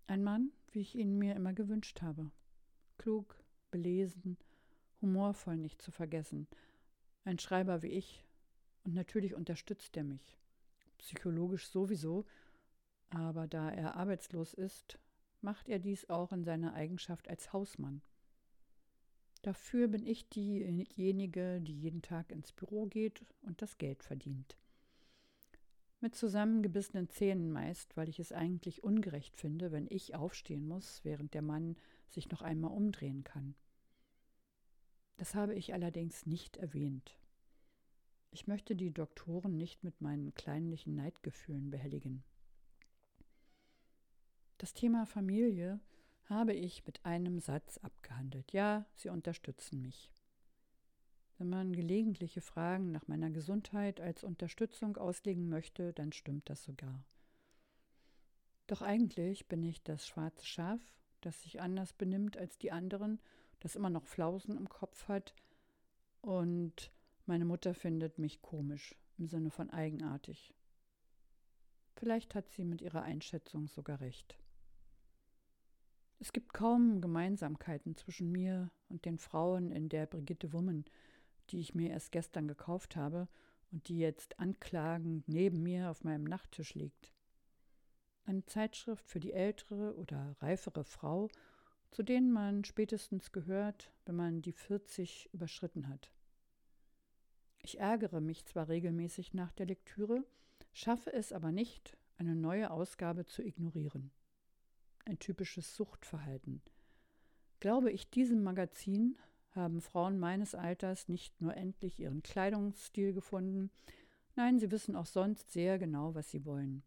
Ein 0.08 0.24
Mann, 0.24 0.50
wie 0.72 0.80
ich 0.80 0.96
ihn 0.96 1.18
mir 1.18 1.36
immer 1.36 1.52
gewünscht 1.52 2.02
habe. 2.02 2.32
Klug, 2.98 3.40
belesen, 3.70 4.36
humorvoll 5.00 5.56
nicht 5.56 5.80
zu 5.80 5.92
vergessen. 5.92 6.48
Ein 7.22 7.38
Schreiber 7.38 7.82
wie 7.82 7.92
ich. 7.92 8.24
Und 8.82 8.94
natürlich 8.94 9.34
unterstützt 9.34 9.96
er 9.96 10.02
mich. 10.02 10.36
Psychologisch 10.98 11.68
sowieso, 11.68 12.24
aber 13.10 13.46
da 13.46 13.70
er 13.70 13.94
arbeitslos 13.94 14.52
ist, 14.52 14.98
macht 15.42 15.68
er 15.68 15.78
dies 15.78 16.10
auch 16.10 16.32
in 16.32 16.42
seiner 16.42 16.74
Eigenschaft 16.74 17.28
als 17.28 17.52
Hausmann. 17.52 18.02
Dafür 19.42 19.88
bin 19.88 20.06
ich 20.06 20.28
diejenige, 20.28 21.60
die 21.62 21.78
jeden 21.78 22.02
Tag 22.02 22.30
ins 22.30 22.52
Büro 22.52 22.86
geht 22.86 23.24
und 23.40 23.62
das 23.62 23.78
Geld 23.78 24.02
verdient. 24.02 24.56
Mit 26.00 26.14
zusammengebissenen 26.14 27.08
Zähnen 27.08 27.50
meist, 27.50 27.96
weil 27.96 28.08
ich 28.08 28.20
es 28.20 28.32
eigentlich 28.32 28.84
ungerecht 28.84 29.36
finde, 29.36 29.72
wenn 29.72 29.86
ich 29.88 30.14
aufstehen 30.14 30.66
muss, 30.66 31.04
während 31.04 31.34
der 31.34 31.42
Mann 31.42 31.76
sich 32.08 32.30
noch 32.30 32.42
einmal 32.42 32.72
umdrehen 32.72 33.24
kann. 33.24 33.54
Das 35.16 35.34
habe 35.34 35.54
ich 35.54 35.74
allerdings 35.74 36.24
nicht 36.24 36.56
erwähnt. 36.56 37.18
Ich 38.30 38.46
möchte 38.46 38.76
die 38.76 38.92
Doktoren 38.92 39.56
nicht 39.56 39.84
mit 39.84 40.00
meinen 40.00 40.34
kleinlichen 40.34 40.94
Neidgefühlen 40.94 41.70
behelligen. 41.70 42.24
Das 44.56 44.72
Thema 44.72 45.04
Familie 45.04 45.80
habe 46.30 46.54
ich 46.54 46.86
mit 46.86 47.04
einem 47.04 47.40
Satz 47.40 47.78
abgehandelt. 47.78 48.52
Ja, 48.52 48.86
sie 48.94 49.10
unterstützen 49.10 49.82
mich. 49.82 50.10
Wenn 51.36 51.48
man 51.48 51.72
gelegentliche 51.72 52.40
Fragen 52.40 52.92
nach 52.92 53.08
meiner 53.08 53.30
Gesundheit 53.30 54.00
als 54.00 54.24
Unterstützung 54.24 54.96
auslegen 54.96 55.48
möchte, 55.48 55.92
dann 55.92 56.12
stimmt 56.12 56.48
das 56.48 56.64
sogar. 56.64 57.04
Doch 58.66 58.82
eigentlich 58.82 59.48
bin 59.48 59.64
ich 59.64 59.82
das 59.82 60.06
schwarze 60.06 60.46
Schaf, 60.46 60.80
das 61.20 61.42
sich 61.42 61.60
anders 61.60 61.92
benimmt 61.92 62.36
als 62.36 62.56
die 62.58 62.70
anderen, 62.70 63.20
das 63.58 63.74
immer 63.74 63.90
noch 63.90 64.06
Flausen 64.06 64.56
im 64.56 64.68
Kopf 64.68 65.08
hat 65.08 65.34
und 66.20 66.92
meine 67.26 67.44
Mutter 67.44 67.74
findet 67.74 68.18
mich 68.18 68.42
komisch 68.42 68.94
im 69.18 69.26
Sinne 69.26 69.50
von 69.50 69.70
eigenartig. 69.70 70.54
Vielleicht 71.96 72.34
hat 72.34 72.48
sie 72.50 72.64
mit 72.64 72.80
ihrer 72.80 73.02
Einschätzung 73.02 73.66
sogar 73.68 74.00
recht. 74.00 74.38
Es 76.22 76.34
gibt 76.34 76.52
kaum 76.52 77.00
Gemeinsamkeiten 77.00 77.96
zwischen 77.96 78.30
mir 78.30 78.70
und 78.90 79.06
den 79.06 79.16
Frauen 79.16 79.72
in 79.72 79.88
der 79.88 80.04
Brigitte 80.04 80.52
Wummen, 80.52 80.84
die 81.48 81.60
ich 81.60 81.74
mir 81.74 81.88
erst 81.88 82.12
gestern 82.12 82.46
gekauft 82.46 82.94
habe 82.94 83.26
und 83.72 83.88
die 83.88 83.98
jetzt 83.98 84.38
anklagend 84.38 85.26
neben 85.28 85.62
mir 85.62 85.90
auf 85.90 86.04
meinem 86.04 86.24
Nachttisch 86.24 86.74
liegt. 86.74 87.10
Eine 88.26 88.44
Zeitschrift 88.44 89.08
für 89.08 89.18
die 89.18 89.32
ältere 89.32 89.96
oder 89.96 90.36
reifere 90.40 90.84
Frau, 90.84 91.30
zu 91.90 92.02
denen 92.02 92.30
man 92.30 92.64
spätestens 92.64 93.32
gehört, 93.32 93.90
wenn 94.04 94.16
man 94.16 94.42
die 94.42 94.52
40 94.52 95.30
überschritten 95.32 95.88
hat. 95.88 96.12
Ich 97.62 97.80
ärgere 97.80 98.20
mich 98.20 98.44
zwar 98.44 98.68
regelmäßig 98.68 99.32
nach 99.32 99.52
der 99.52 99.64
Lektüre, 99.64 100.22
schaffe 100.74 101.14
es 101.14 101.32
aber 101.32 101.50
nicht, 101.50 101.96
eine 102.18 102.36
neue 102.36 102.70
Ausgabe 102.70 103.24
zu 103.24 103.42
ignorieren 103.42 104.12
ein 105.10 105.18
typisches 105.18 105.76
Suchtverhalten. 105.76 106.62
Glaube 107.58 107.90
ich 107.90 108.08
diesem 108.08 108.42
Magazin, 108.42 109.18
haben 109.50 109.80
Frauen 109.80 110.18
meines 110.18 110.54
Alters 110.54 111.08
nicht 111.08 111.40
nur 111.40 111.56
endlich 111.56 111.98
ihren 111.98 112.22
Kleidungsstil 112.22 113.12
gefunden, 113.12 113.70
nein, 114.36 114.60
sie 114.60 114.70
wissen 114.70 114.94
auch 114.94 115.06
sonst 115.06 115.50
sehr 115.50 115.78
genau, 115.78 116.14
was 116.14 116.30
sie 116.30 116.44
wollen. 116.44 116.84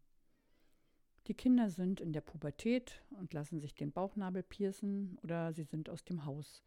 Die 1.26 1.34
Kinder 1.34 1.70
sind 1.70 2.00
in 2.00 2.12
der 2.12 2.22
Pubertät 2.22 3.02
und 3.10 3.32
lassen 3.34 3.60
sich 3.60 3.74
den 3.74 3.92
Bauchnabel 3.92 4.42
piercen 4.42 5.18
oder 5.22 5.52
sie 5.52 5.64
sind 5.64 5.88
aus 5.90 6.04
dem 6.04 6.24
Haus. 6.24 6.62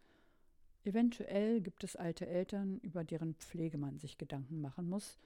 Eventuell 0.83 1.61
gibt 1.61 1.83
es 1.83 1.95
alte 1.95 2.27
Eltern, 2.27 2.79
über 2.79 3.03
deren 3.03 3.33
Pflege 3.35 3.77
man 3.77 3.97
sich 3.97 4.17
Gedanken 4.17 4.61
machen 4.61 4.87
muss, 4.87 5.17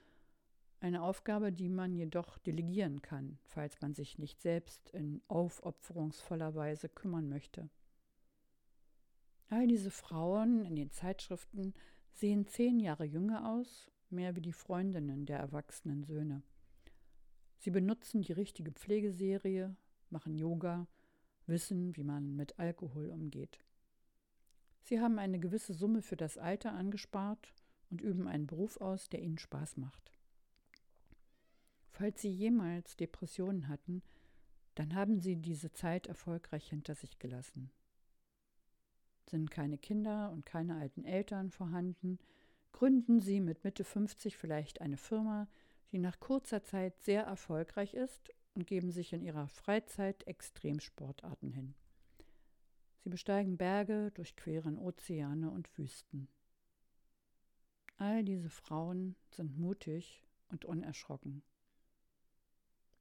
eine 0.81 1.03
Aufgabe, 1.03 1.51
die 1.51 1.69
man 1.69 1.93
jedoch 1.95 2.39
delegieren 2.39 3.01
kann, 3.01 3.37
falls 3.43 3.79
man 3.81 3.93
sich 3.93 4.17
nicht 4.17 4.41
selbst 4.41 4.89
in 4.89 5.21
aufopferungsvoller 5.27 6.55
Weise 6.55 6.89
kümmern 6.89 7.29
möchte. 7.29 7.69
All 9.49 9.67
diese 9.67 9.91
Frauen 9.91 10.65
in 10.65 10.75
den 10.75 10.91
Zeitschriften 10.91 11.73
sehen 12.13 12.47
zehn 12.47 12.79
Jahre 12.79 13.05
jünger 13.05 13.49
aus, 13.49 13.91
mehr 14.09 14.35
wie 14.35 14.41
die 14.41 14.53
Freundinnen 14.53 15.25
der 15.25 15.37
erwachsenen 15.39 16.03
Söhne. 16.03 16.41
Sie 17.57 17.69
benutzen 17.69 18.23
die 18.23 18.33
richtige 18.33 18.71
Pflegeserie, 18.71 19.75
machen 20.09 20.35
Yoga, 20.35 20.87
wissen, 21.45 21.95
wie 21.95 22.03
man 22.03 22.35
mit 22.35 22.57
Alkohol 22.59 23.09
umgeht. 23.09 23.59
Sie 24.81 24.99
haben 24.99 25.19
eine 25.19 25.39
gewisse 25.39 25.73
Summe 25.73 26.01
für 26.01 26.17
das 26.17 26.39
Alter 26.39 26.73
angespart 26.73 27.53
und 27.91 28.01
üben 28.01 28.27
einen 28.27 28.47
Beruf 28.47 28.81
aus, 28.81 29.09
der 29.09 29.21
ihnen 29.21 29.37
Spaß 29.37 29.77
macht. 29.77 30.11
Falls 32.01 32.19
Sie 32.19 32.31
jemals 32.31 32.97
Depressionen 32.97 33.67
hatten, 33.67 34.01
dann 34.73 34.95
haben 34.95 35.19
Sie 35.19 35.35
diese 35.35 35.71
Zeit 35.71 36.07
erfolgreich 36.07 36.67
hinter 36.67 36.95
sich 36.95 37.19
gelassen. 37.19 37.69
Sind 39.29 39.51
keine 39.51 39.77
Kinder 39.77 40.31
und 40.31 40.43
keine 40.43 40.77
alten 40.77 41.05
Eltern 41.05 41.51
vorhanden, 41.51 42.17
gründen 42.71 43.19
Sie 43.19 43.39
mit 43.39 43.63
Mitte 43.63 43.83
50 43.83 44.35
vielleicht 44.35 44.81
eine 44.81 44.97
Firma, 44.97 45.47
die 45.91 45.99
nach 45.99 46.19
kurzer 46.19 46.63
Zeit 46.63 46.99
sehr 47.01 47.21
erfolgreich 47.21 47.93
ist 47.93 48.31
und 48.55 48.65
geben 48.65 48.89
sich 48.89 49.13
in 49.13 49.21
ihrer 49.21 49.47
Freizeit 49.47 50.25
Extremsportarten 50.25 51.51
hin. 51.51 51.75
Sie 53.03 53.09
besteigen 53.09 53.57
Berge, 53.57 54.09
durchqueren 54.15 54.79
Ozeane 54.79 55.51
und 55.51 55.77
Wüsten. 55.77 56.29
All 57.97 58.23
diese 58.23 58.49
Frauen 58.49 59.15
sind 59.29 59.55
mutig 59.59 60.25
und 60.47 60.65
unerschrocken. 60.65 61.43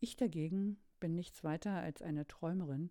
Ich 0.00 0.16
dagegen 0.16 0.78
bin 0.98 1.14
nichts 1.14 1.44
weiter 1.44 1.72
als 1.72 2.00
eine 2.00 2.26
Träumerin, 2.26 2.90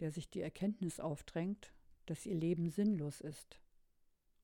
der 0.00 0.10
sich 0.10 0.28
die 0.28 0.40
Erkenntnis 0.40 0.98
aufdrängt, 0.98 1.72
dass 2.06 2.26
ihr 2.26 2.34
Leben 2.34 2.68
sinnlos 2.68 3.20
ist. 3.20 3.60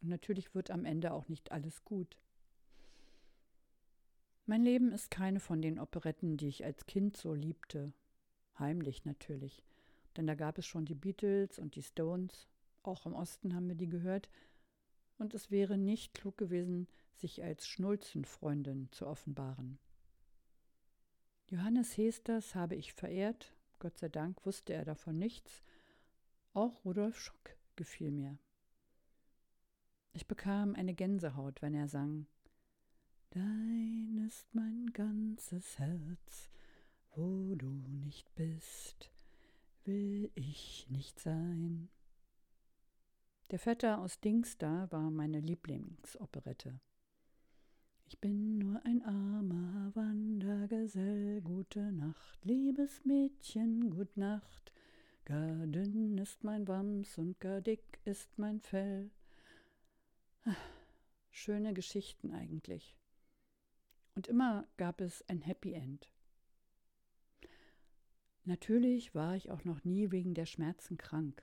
Und 0.01 0.09
natürlich 0.09 0.55
wird 0.55 0.71
am 0.71 0.85
Ende 0.85 1.13
auch 1.13 1.29
nicht 1.29 1.51
alles 1.51 1.85
gut. 1.85 2.19
Mein 4.45 4.63
Leben 4.63 4.93
ist 4.93 5.11
keine 5.11 5.41
von 5.41 5.61
den 5.61 5.81
Operetten, 5.81 6.37
die 6.37 6.47
ich 6.47 6.65
als 6.65 6.87
Kind 6.87 7.17
so 7.17 7.35
liebte. 7.35 7.93
Heimlich 8.61 9.05
natürlich, 9.05 9.65
denn 10.17 10.29
da 10.29 10.37
gab 10.37 10.59
es 10.59 10.67
schon 10.67 10.85
die 10.85 10.95
Beatles 10.95 11.59
und 11.59 11.75
die 11.75 11.83
Stones, 11.83 12.47
auch 12.85 13.07
im 13.07 13.15
Osten 13.15 13.57
haben 13.57 13.67
wir 13.67 13.75
die 13.75 13.89
gehört, 13.89 14.31
und 15.19 15.35
es 15.35 15.51
wäre 15.51 15.77
nicht 15.79 16.15
klug 16.15 16.39
gewesen, 16.39 16.87
sich 17.15 17.43
als 17.43 17.67
Schnulzenfreundin 17.67 18.89
zu 18.93 19.07
offenbaren. 19.07 19.81
Johannes 21.49 21.97
Hesters 21.97 22.55
habe 22.55 22.75
ich 22.75 22.93
verehrt, 22.93 23.55
Gott 23.79 23.99
sei 23.99 24.09
Dank 24.09 24.45
wusste 24.45 24.73
er 24.73 24.85
davon 24.85 25.19
nichts. 25.19 25.63
Auch 26.55 26.85
Rudolf 26.85 27.19
Schock 27.21 27.57
gefiel 27.77 28.11
mir. 28.11 28.39
Ich 30.13 30.27
bekam 30.27 30.75
eine 30.75 30.95
Gänsehaut, 30.95 31.63
wenn 31.63 31.75
er 31.75 31.89
sang. 31.89 32.27
Dein 33.31 34.25
ist 34.27 34.53
mein 34.55 34.87
ganzes 34.93 35.79
Herz, 35.79 36.51
wo 37.15 37.55
du 37.55 37.69
nicht 37.69 38.35
bist, 38.35 39.11
will 39.85 40.31
ich 40.35 40.87
nicht 40.89 41.21
sein. 41.21 41.91
Der 43.51 43.59
Vetter 43.59 44.01
aus 44.01 44.19
Dingster 44.19 44.91
war 44.91 45.11
meine 45.11 45.41
Lieblingsoperette. 45.41 46.81
Ich 48.09 48.21
bin 48.21 48.59
nur 48.59 48.81
ein 48.85 49.03
armer 49.03 49.91
Wandergesell, 49.97 51.41
gute 51.41 51.91
Nacht, 51.91 52.45
liebes 52.45 53.05
Mädchen, 53.05 53.91
gut 53.91 54.17
Nacht. 54.17 54.73
Gar 55.25 55.67
dünn 55.67 56.17
ist 56.19 56.45
mein 56.45 56.69
Wams 56.69 57.19
und 57.19 57.41
gar 57.41 57.61
dick 57.61 57.99
ist 58.05 58.39
mein 58.39 58.61
Fell. 58.61 59.11
Schöne 61.33 61.75
Geschichten 61.75 62.31
eigentlich. 62.31 62.97
Und 64.15 64.29
immer 64.29 64.69
gab 64.77 65.01
es 65.01 65.29
ein 65.29 65.43
Happy 65.43 65.73
End. 65.73 66.09
Natürlich 68.45 69.17
war 69.17 69.35
ich 69.35 69.51
auch 69.51 69.65
noch 69.65 69.83
nie 69.83 70.13
wegen 70.13 70.33
der 70.33 70.47
Schmerzen 70.47 70.97
krank. 70.97 71.43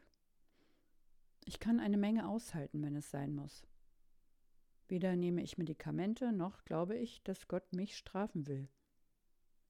Ich 1.43 1.59
kann 1.59 1.81
eine 1.81 1.97
Menge 1.97 2.25
aushalten, 2.25 2.81
wenn 2.81 2.95
es 2.95 3.11
sein 3.11 3.35
muss. 3.35 3.67
Weder 4.87 5.15
nehme 5.15 5.41
ich 5.41 5.57
Medikamente, 5.57 6.31
noch 6.31 6.65
glaube 6.65 6.97
ich, 6.97 7.21
dass 7.23 7.47
Gott 7.47 7.73
mich 7.73 7.97
strafen 7.97 8.47
will. 8.47 8.67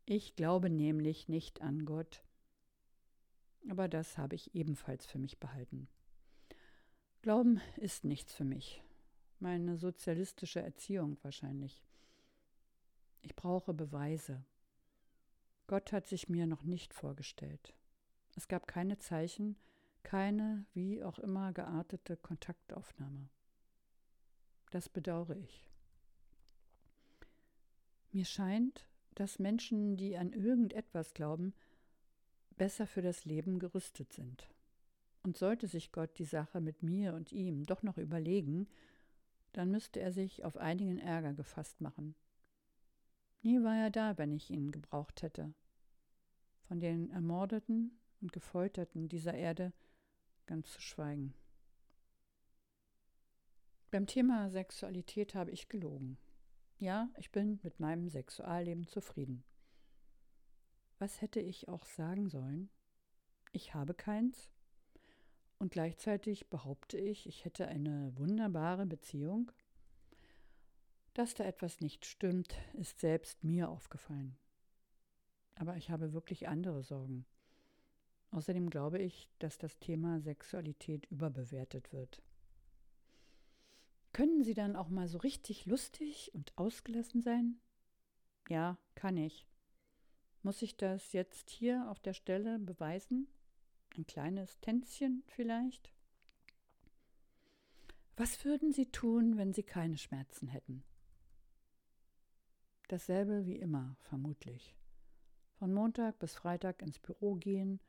Ich 0.05 0.35
glaube 0.35 0.69
nämlich 0.69 1.29
nicht 1.29 1.61
an 1.61 1.85
Gott. 1.85 2.23
Aber 3.69 3.87
das 3.87 4.17
habe 4.17 4.35
ich 4.35 4.53
ebenfalls 4.53 5.05
für 5.05 5.19
mich 5.19 5.39
behalten. 5.39 5.87
Glauben 7.21 7.61
ist 7.77 8.03
nichts 8.03 8.33
für 8.33 8.43
mich. 8.43 8.83
Meine 9.39 9.77
sozialistische 9.77 10.61
Erziehung 10.61 11.17
wahrscheinlich. 11.21 11.81
Ich 13.21 13.35
brauche 13.35 13.73
Beweise. 13.73 14.43
Gott 15.67 15.93
hat 15.93 16.07
sich 16.07 16.27
mir 16.27 16.45
noch 16.45 16.63
nicht 16.63 16.93
vorgestellt. 16.93 17.73
Es 18.35 18.49
gab 18.49 18.67
keine 18.67 18.97
Zeichen, 18.97 19.55
keine 20.03 20.65
wie 20.73 21.01
auch 21.01 21.19
immer 21.19 21.53
geartete 21.53 22.17
Kontaktaufnahme. 22.17 23.29
Das 24.73 24.89
bedauere 24.89 25.37
ich. 25.37 25.69
Mir 28.11 28.25
scheint, 28.25 28.87
dass 29.13 29.37
Menschen, 29.37 29.97
die 29.97 30.17
an 30.17 30.33
irgendetwas 30.33 31.13
glauben, 31.13 31.53
besser 32.57 32.87
für 32.87 33.03
das 33.03 33.23
Leben 33.23 33.59
gerüstet 33.59 34.11
sind. 34.13 34.49
Und 35.21 35.37
sollte 35.37 35.67
sich 35.67 35.91
Gott 35.91 36.17
die 36.17 36.25
Sache 36.25 36.59
mit 36.59 36.81
mir 36.81 37.13
und 37.13 37.31
ihm 37.31 37.67
doch 37.67 37.83
noch 37.83 37.99
überlegen, 37.99 38.67
dann 39.51 39.69
müsste 39.69 39.99
er 39.99 40.11
sich 40.11 40.43
auf 40.43 40.57
einigen 40.57 40.97
Ärger 40.97 41.33
gefasst 41.35 41.79
machen. 41.79 42.15
Nie 43.43 43.61
war 43.61 43.77
er 43.77 43.91
da, 43.91 44.17
wenn 44.17 44.31
ich 44.31 44.49
ihn 44.49 44.71
gebraucht 44.71 45.21
hätte. 45.21 45.53
Von 46.63 46.79
den 46.79 47.11
Ermordeten 47.11 47.91
und 48.21 48.33
Gefolterten 48.33 49.07
dieser 49.07 49.35
Erde 49.35 49.71
ganz 50.47 50.71
zu 50.71 50.81
schweigen. 50.81 51.35
Beim 53.93 54.07
Thema 54.07 54.49
Sexualität 54.49 55.35
habe 55.35 55.51
ich 55.51 55.69
gelogen. 55.69 56.17
Ja, 56.79 57.09
ich 57.15 57.31
bin 57.31 57.59
mit 57.61 57.79
meinem 57.79 58.09
Sexualleben 58.09 58.87
zufrieden. 58.87 59.43
Was 60.97 61.21
hätte 61.21 61.39
ich 61.39 61.67
auch 61.67 61.85
sagen 61.85 62.27
sollen? 62.27 62.71
Ich 63.51 63.75
habe 63.75 63.93
keins. 63.93 64.49
Und 65.59 65.71
gleichzeitig 65.71 66.49
behaupte 66.49 66.97
ich, 66.97 67.27
ich 67.27 67.45
hätte 67.45 67.67
eine 67.67 68.11
wunderbare 68.17 68.87
Beziehung. 68.87 69.51
Dass 71.13 71.35
da 71.35 71.43
etwas 71.43 71.79
nicht 71.79 72.07
stimmt, 72.07 72.55
ist 72.73 72.99
selbst 72.99 73.43
mir 73.43 73.69
aufgefallen. 73.69 74.35
Aber 75.53 75.77
ich 75.77 75.91
habe 75.91 76.13
wirklich 76.13 76.47
andere 76.47 76.81
Sorgen. 76.81 77.27
Außerdem 78.31 78.71
glaube 78.71 78.97
ich, 78.97 79.29
dass 79.37 79.59
das 79.59 79.77
Thema 79.77 80.19
Sexualität 80.19 81.05
überbewertet 81.11 81.93
wird. 81.93 82.23
Können 84.13 84.43
Sie 84.43 84.53
dann 84.53 84.75
auch 84.75 84.89
mal 84.89 85.07
so 85.07 85.17
richtig 85.17 85.65
lustig 85.65 86.31
und 86.35 86.55
ausgelassen 86.55 87.21
sein? 87.21 87.59
Ja, 88.47 88.77
kann 88.93 89.17
ich. 89.17 89.47
Muss 90.43 90.61
ich 90.61 90.77
das 90.77 91.13
jetzt 91.13 91.49
hier 91.49 91.89
auf 91.89 91.99
der 91.99 92.13
Stelle 92.13 92.59
beweisen? 92.59 93.27
Ein 93.97 94.05
kleines 94.05 94.59
Tänzchen 94.59 95.23
vielleicht? 95.27 95.91
Was 98.15 98.45
würden 98.45 98.71
Sie 98.71 98.91
tun, 98.91 99.37
wenn 99.37 99.51
Sie 99.51 99.63
keine 99.63 99.97
Schmerzen 99.97 100.47
hätten? 100.47 100.83
Dasselbe 102.89 103.47
wie 103.47 103.55
immer, 103.55 103.95
vermutlich. 104.01 104.75
Von 105.55 105.73
Montag 105.73 106.19
bis 106.19 106.35
Freitag 106.35 106.83
ins 106.83 106.99
Büro 106.99 107.35
gehen, 107.35 107.79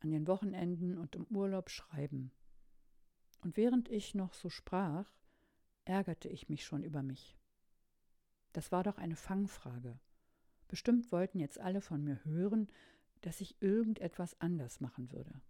an 0.00 0.10
den 0.10 0.26
Wochenenden 0.26 0.98
und 0.98 1.14
im 1.14 1.26
Urlaub 1.26 1.70
schreiben. 1.70 2.32
Und 3.42 3.56
während 3.56 3.88
ich 3.88 4.16
noch 4.16 4.34
so 4.34 4.48
sprach, 4.48 5.17
ärgerte 5.88 6.28
ich 6.28 6.48
mich 6.48 6.64
schon 6.64 6.84
über 6.84 7.02
mich. 7.02 7.36
Das 8.52 8.70
war 8.72 8.82
doch 8.82 8.98
eine 8.98 9.16
Fangfrage. 9.16 9.98
Bestimmt 10.68 11.10
wollten 11.12 11.38
jetzt 11.38 11.58
alle 11.58 11.80
von 11.80 12.04
mir 12.04 12.24
hören, 12.24 12.68
dass 13.22 13.40
ich 13.40 13.60
irgendetwas 13.60 14.40
anders 14.40 14.80
machen 14.80 15.10
würde. 15.12 15.40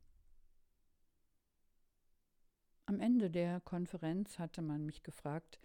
Am 2.87 3.01
Ende 3.01 3.31
der 3.31 3.61
Konferenz 3.61 4.39
hatte 4.39 4.63
man 4.63 4.87
mich 4.87 5.03
gefragt, 5.03 5.61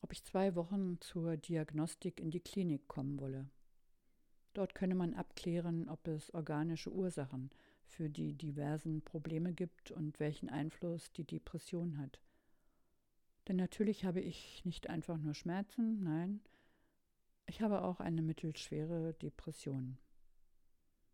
ob 0.00 0.12
ich 0.12 0.22
zwei 0.24 0.54
Wochen 0.54 1.00
zur 1.00 1.36
Diagnostik 1.36 2.20
in 2.20 2.30
die 2.30 2.40
Klinik 2.40 2.86
kommen 2.86 3.18
wolle. 3.18 3.48
Dort 4.52 4.74
könne 4.74 4.94
man 4.94 5.14
abklären, 5.14 5.88
ob 5.88 6.06
es 6.06 6.32
organische 6.32 6.92
Ursachen 6.92 7.50
für 7.84 8.08
die 8.08 8.34
diversen 8.34 9.02
Probleme 9.02 9.52
gibt 9.52 9.90
und 9.90 10.20
welchen 10.20 10.48
Einfluss 10.48 11.12
die 11.12 11.24
Depression 11.24 11.98
hat. 11.98 12.20
Denn 13.48 13.56
natürlich 13.56 14.04
habe 14.04 14.20
ich 14.20 14.64
nicht 14.64 14.88
einfach 14.88 15.18
nur 15.18 15.34
Schmerzen, 15.34 16.02
nein, 16.02 16.40
ich 17.46 17.62
habe 17.62 17.82
auch 17.82 18.00
eine 18.00 18.22
mittelschwere 18.22 19.14
Depression. 19.14 19.98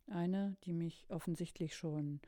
Eine, 0.06 0.56
die 0.64 0.72
mich 0.72 1.06
offensichtlich 1.10 1.76
schon 1.76 2.20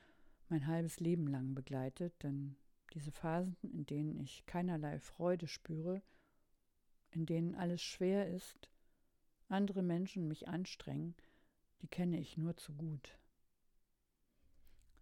mein 0.48 0.66
halbes 0.66 1.00
Leben 1.00 1.26
lang 1.26 1.54
begleitet, 1.54 2.22
denn 2.22 2.56
diese 2.92 3.10
Phasen, 3.10 3.56
in 3.62 3.86
denen 3.86 4.20
ich 4.20 4.44
keinerlei 4.46 5.00
Freude 5.00 5.48
spüre, 5.48 6.02
in 7.10 7.24
denen 7.24 7.54
alles 7.54 7.82
schwer 7.82 8.28
ist, 8.28 8.70
andere 9.48 9.82
Menschen 9.82 10.28
mich 10.28 10.48
anstrengen, 10.48 11.14
die 11.80 11.88
kenne 11.88 12.20
ich 12.20 12.36
nur 12.36 12.56
zu 12.56 12.74
gut. 12.74 13.18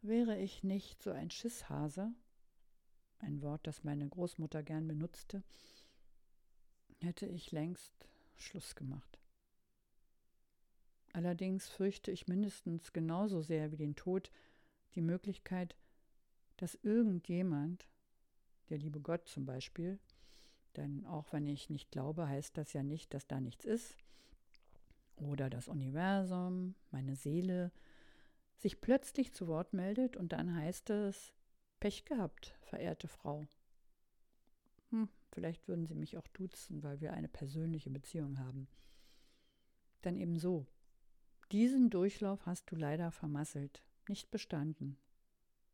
Wäre 0.01 0.39
ich 0.39 0.63
nicht 0.63 1.03
so 1.03 1.11
ein 1.11 1.31
Schisshase, 1.31 2.13
ein 3.23 3.43
Wort, 3.43 3.67
das 3.67 3.85
meine 3.85 4.09
Großmutter 4.09 4.63
gern 4.63 4.87
benutzte, 4.87 5.43
hätte 7.01 7.27
ich 7.27 7.53
längst 7.53 7.95
Schluss 8.37 8.75
gemacht. 8.75 9.19
Allerdings 11.13 11.69
fürchte 11.69 12.11
ich 12.11 12.27
mindestens 12.27 12.93
genauso 12.93 13.43
sehr 13.43 13.71
wie 13.71 13.77
den 13.77 13.97
Tod 13.97 14.31
die 14.95 15.03
Möglichkeit, 15.03 15.77
dass 16.57 16.75
irgendjemand, 16.83 17.87
der 18.71 18.79
liebe 18.79 19.01
Gott 19.01 19.29
zum 19.29 19.45
Beispiel, 19.45 19.99
denn 20.77 21.05
auch 21.05 21.33
wenn 21.33 21.47
ich 21.47 21.69
nicht 21.71 21.91
glaube, 21.91 22.29
heißt 22.29 22.57
das 22.57 22.73
ja 22.73 22.83
nicht, 22.83 23.13
dass 23.13 23.27
da 23.27 23.41
nichts 23.41 23.65
ist, 23.65 23.97
oder 25.17 25.51
das 25.51 25.69
Universum, 25.69 26.75
meine 26.91 27.17
Seele, 27.17 27.73
sich 28.57 28.81
plötzlich 28.81 29.33
zu 29.33 29.49
Wort 29.49 29.73
meldet 29.73 30.17
und 30.17 30.33
dann 30.33 30.55
heißt 30.55 30.91
es, 30.91 31.35
Pech 31.83 32.05
gehabt, 32.05 32.55
verehrte 32.61 33.09
Frau. 33.09 33.45
Hm, 34.91 35.09
vielleicht 35.33 35.67
würden 35.67 35.85
Sie 35.85 35.97
mich 35.97 36.17
auch 36.17 36.29
duzen, 36.29 36.81
weil 36.85 37.01
wir 37.01 37.13
eine 37.13 37.27
persönliche 37.27 37.91
Beziehung 37.91 38.39
haben. 38.39 38.69
Dann 40.03 40.17
eben 40.17 40.39
so. 40.39 40.65
Diesen 41.51 41.91
Durchlauf 41.91 42.47
hast 42.47 42.71
du 42.71 42.77
leider 42.77 43.11
vermasselt, 43.11 43.83
nicht 44.07 44.31
bestanden. 44.31 44.97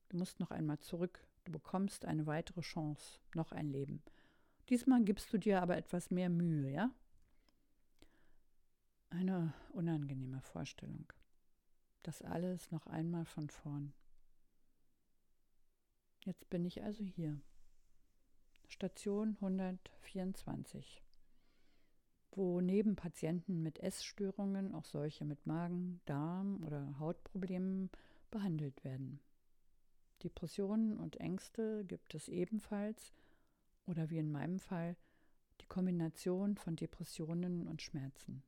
Du 0.09 0.17
musst 0.17 0.41
noch 0.41 0.51
einmal 0.51 0.79
zurück, 0.79 1.29
du 1.45 1.53
bekommst 1.53 2.07
eine 2.07 2.25
weitere 2.25 2.63
Chance, 2.63 3.19
noch 3.35 3.53
ein 3.53 3.69
Leben. 3.69 4.03
Diesmal 4.71 5.05
gibst 5.05 5.31
du 5.35 5.37
dir 5.37 5.61
aber 5.61 5.77
etwas 5.77 6.11
mehr 6.11 6.31
Mühe, 6.31 6.71
ja? 6.71 6.91
Eine 9.11 9.53
unangenehme 9.75 10.41
Vorstellung. 10.41 11.13
Das 12.03 12.23
alles 12.23 12.71
noch 12.71 12.87
einmal 12.87 13.27
von 13.27 13.51
vorn. 13.51 13.93
Jetzt 16.29 16.51
bin 16.51 16.67
ich 16.67 16.83
also 16.83 17.03
hier. 17.05 17.41
Station 18.69 19.39
124, 19.41 21.03
wo 22.33 22.61
neben 22.61 22.97
Patienten 22.97 23.63
mit 23.63 23.79
Essstörungen 23.79 24.75
auch 24.75 24.85
solche 24.85 25.25
mit 25.25 25.47
Magen, 25.47 26.03
Darm 26.05 26.63
oder 26.65 26.99
Hautproblemen 26.99 27.91
behandelt 28.31 28.85
werden. 28.85 29.21
Depressionen 30.23 30.99
und 30.99 31.17
Ängste 31.17 31.87
gibt 31.87 32.15
es 32.15 32.29
ebenfalls 32.29 33.15
oder 33.87 34.11
wie 34.11 34.19
in 34.19 34.31
meinem 34.31 34.59
Fall 34.59 34.99
die 35.63 35.67
Kombination 35.67 36.57
von 36.57 36.77
Depressionen 36.77 37.67
und 37.67 37.81
Schmerzen. 37.81 38.43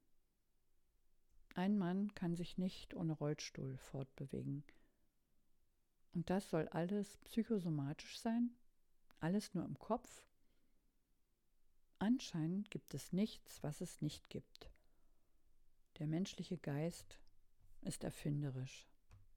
Ein 1.55 1.79
Mann 1.79 2.15
kann 2.15 2.37
sich 2.37 2.59
nicht 2.59 2.93
ohne 2.93 3.15
Rollstuhl 3.15 3.79
fortbewegen. 3.79 4.65
Und 6.13 6.29
das 6.29 6.51
soll 6.51 6.69
alles 6.69 7.19
psychosomatisch 7.25 8.19
sein? 8.19 8.51
Alles 9.21 9.55
nur 9.55 9.65
im 9.65 9.79
Kopf? 9.79 10.25
Anscheinend 11.99 12.71
gibt 12.71 12.95
es 12.95 13.13
nichts, 13.13 13.63
was 13.63 13.81
es 13.81 14.01
nicht 14.01 14.31
gibt. 14.31 14.71
Der 15.99 16.07
menschliche 16.07 16.57
Geist 16.57 17.19
ist 17.83 18.05
erfinderisch. 18.05 18.90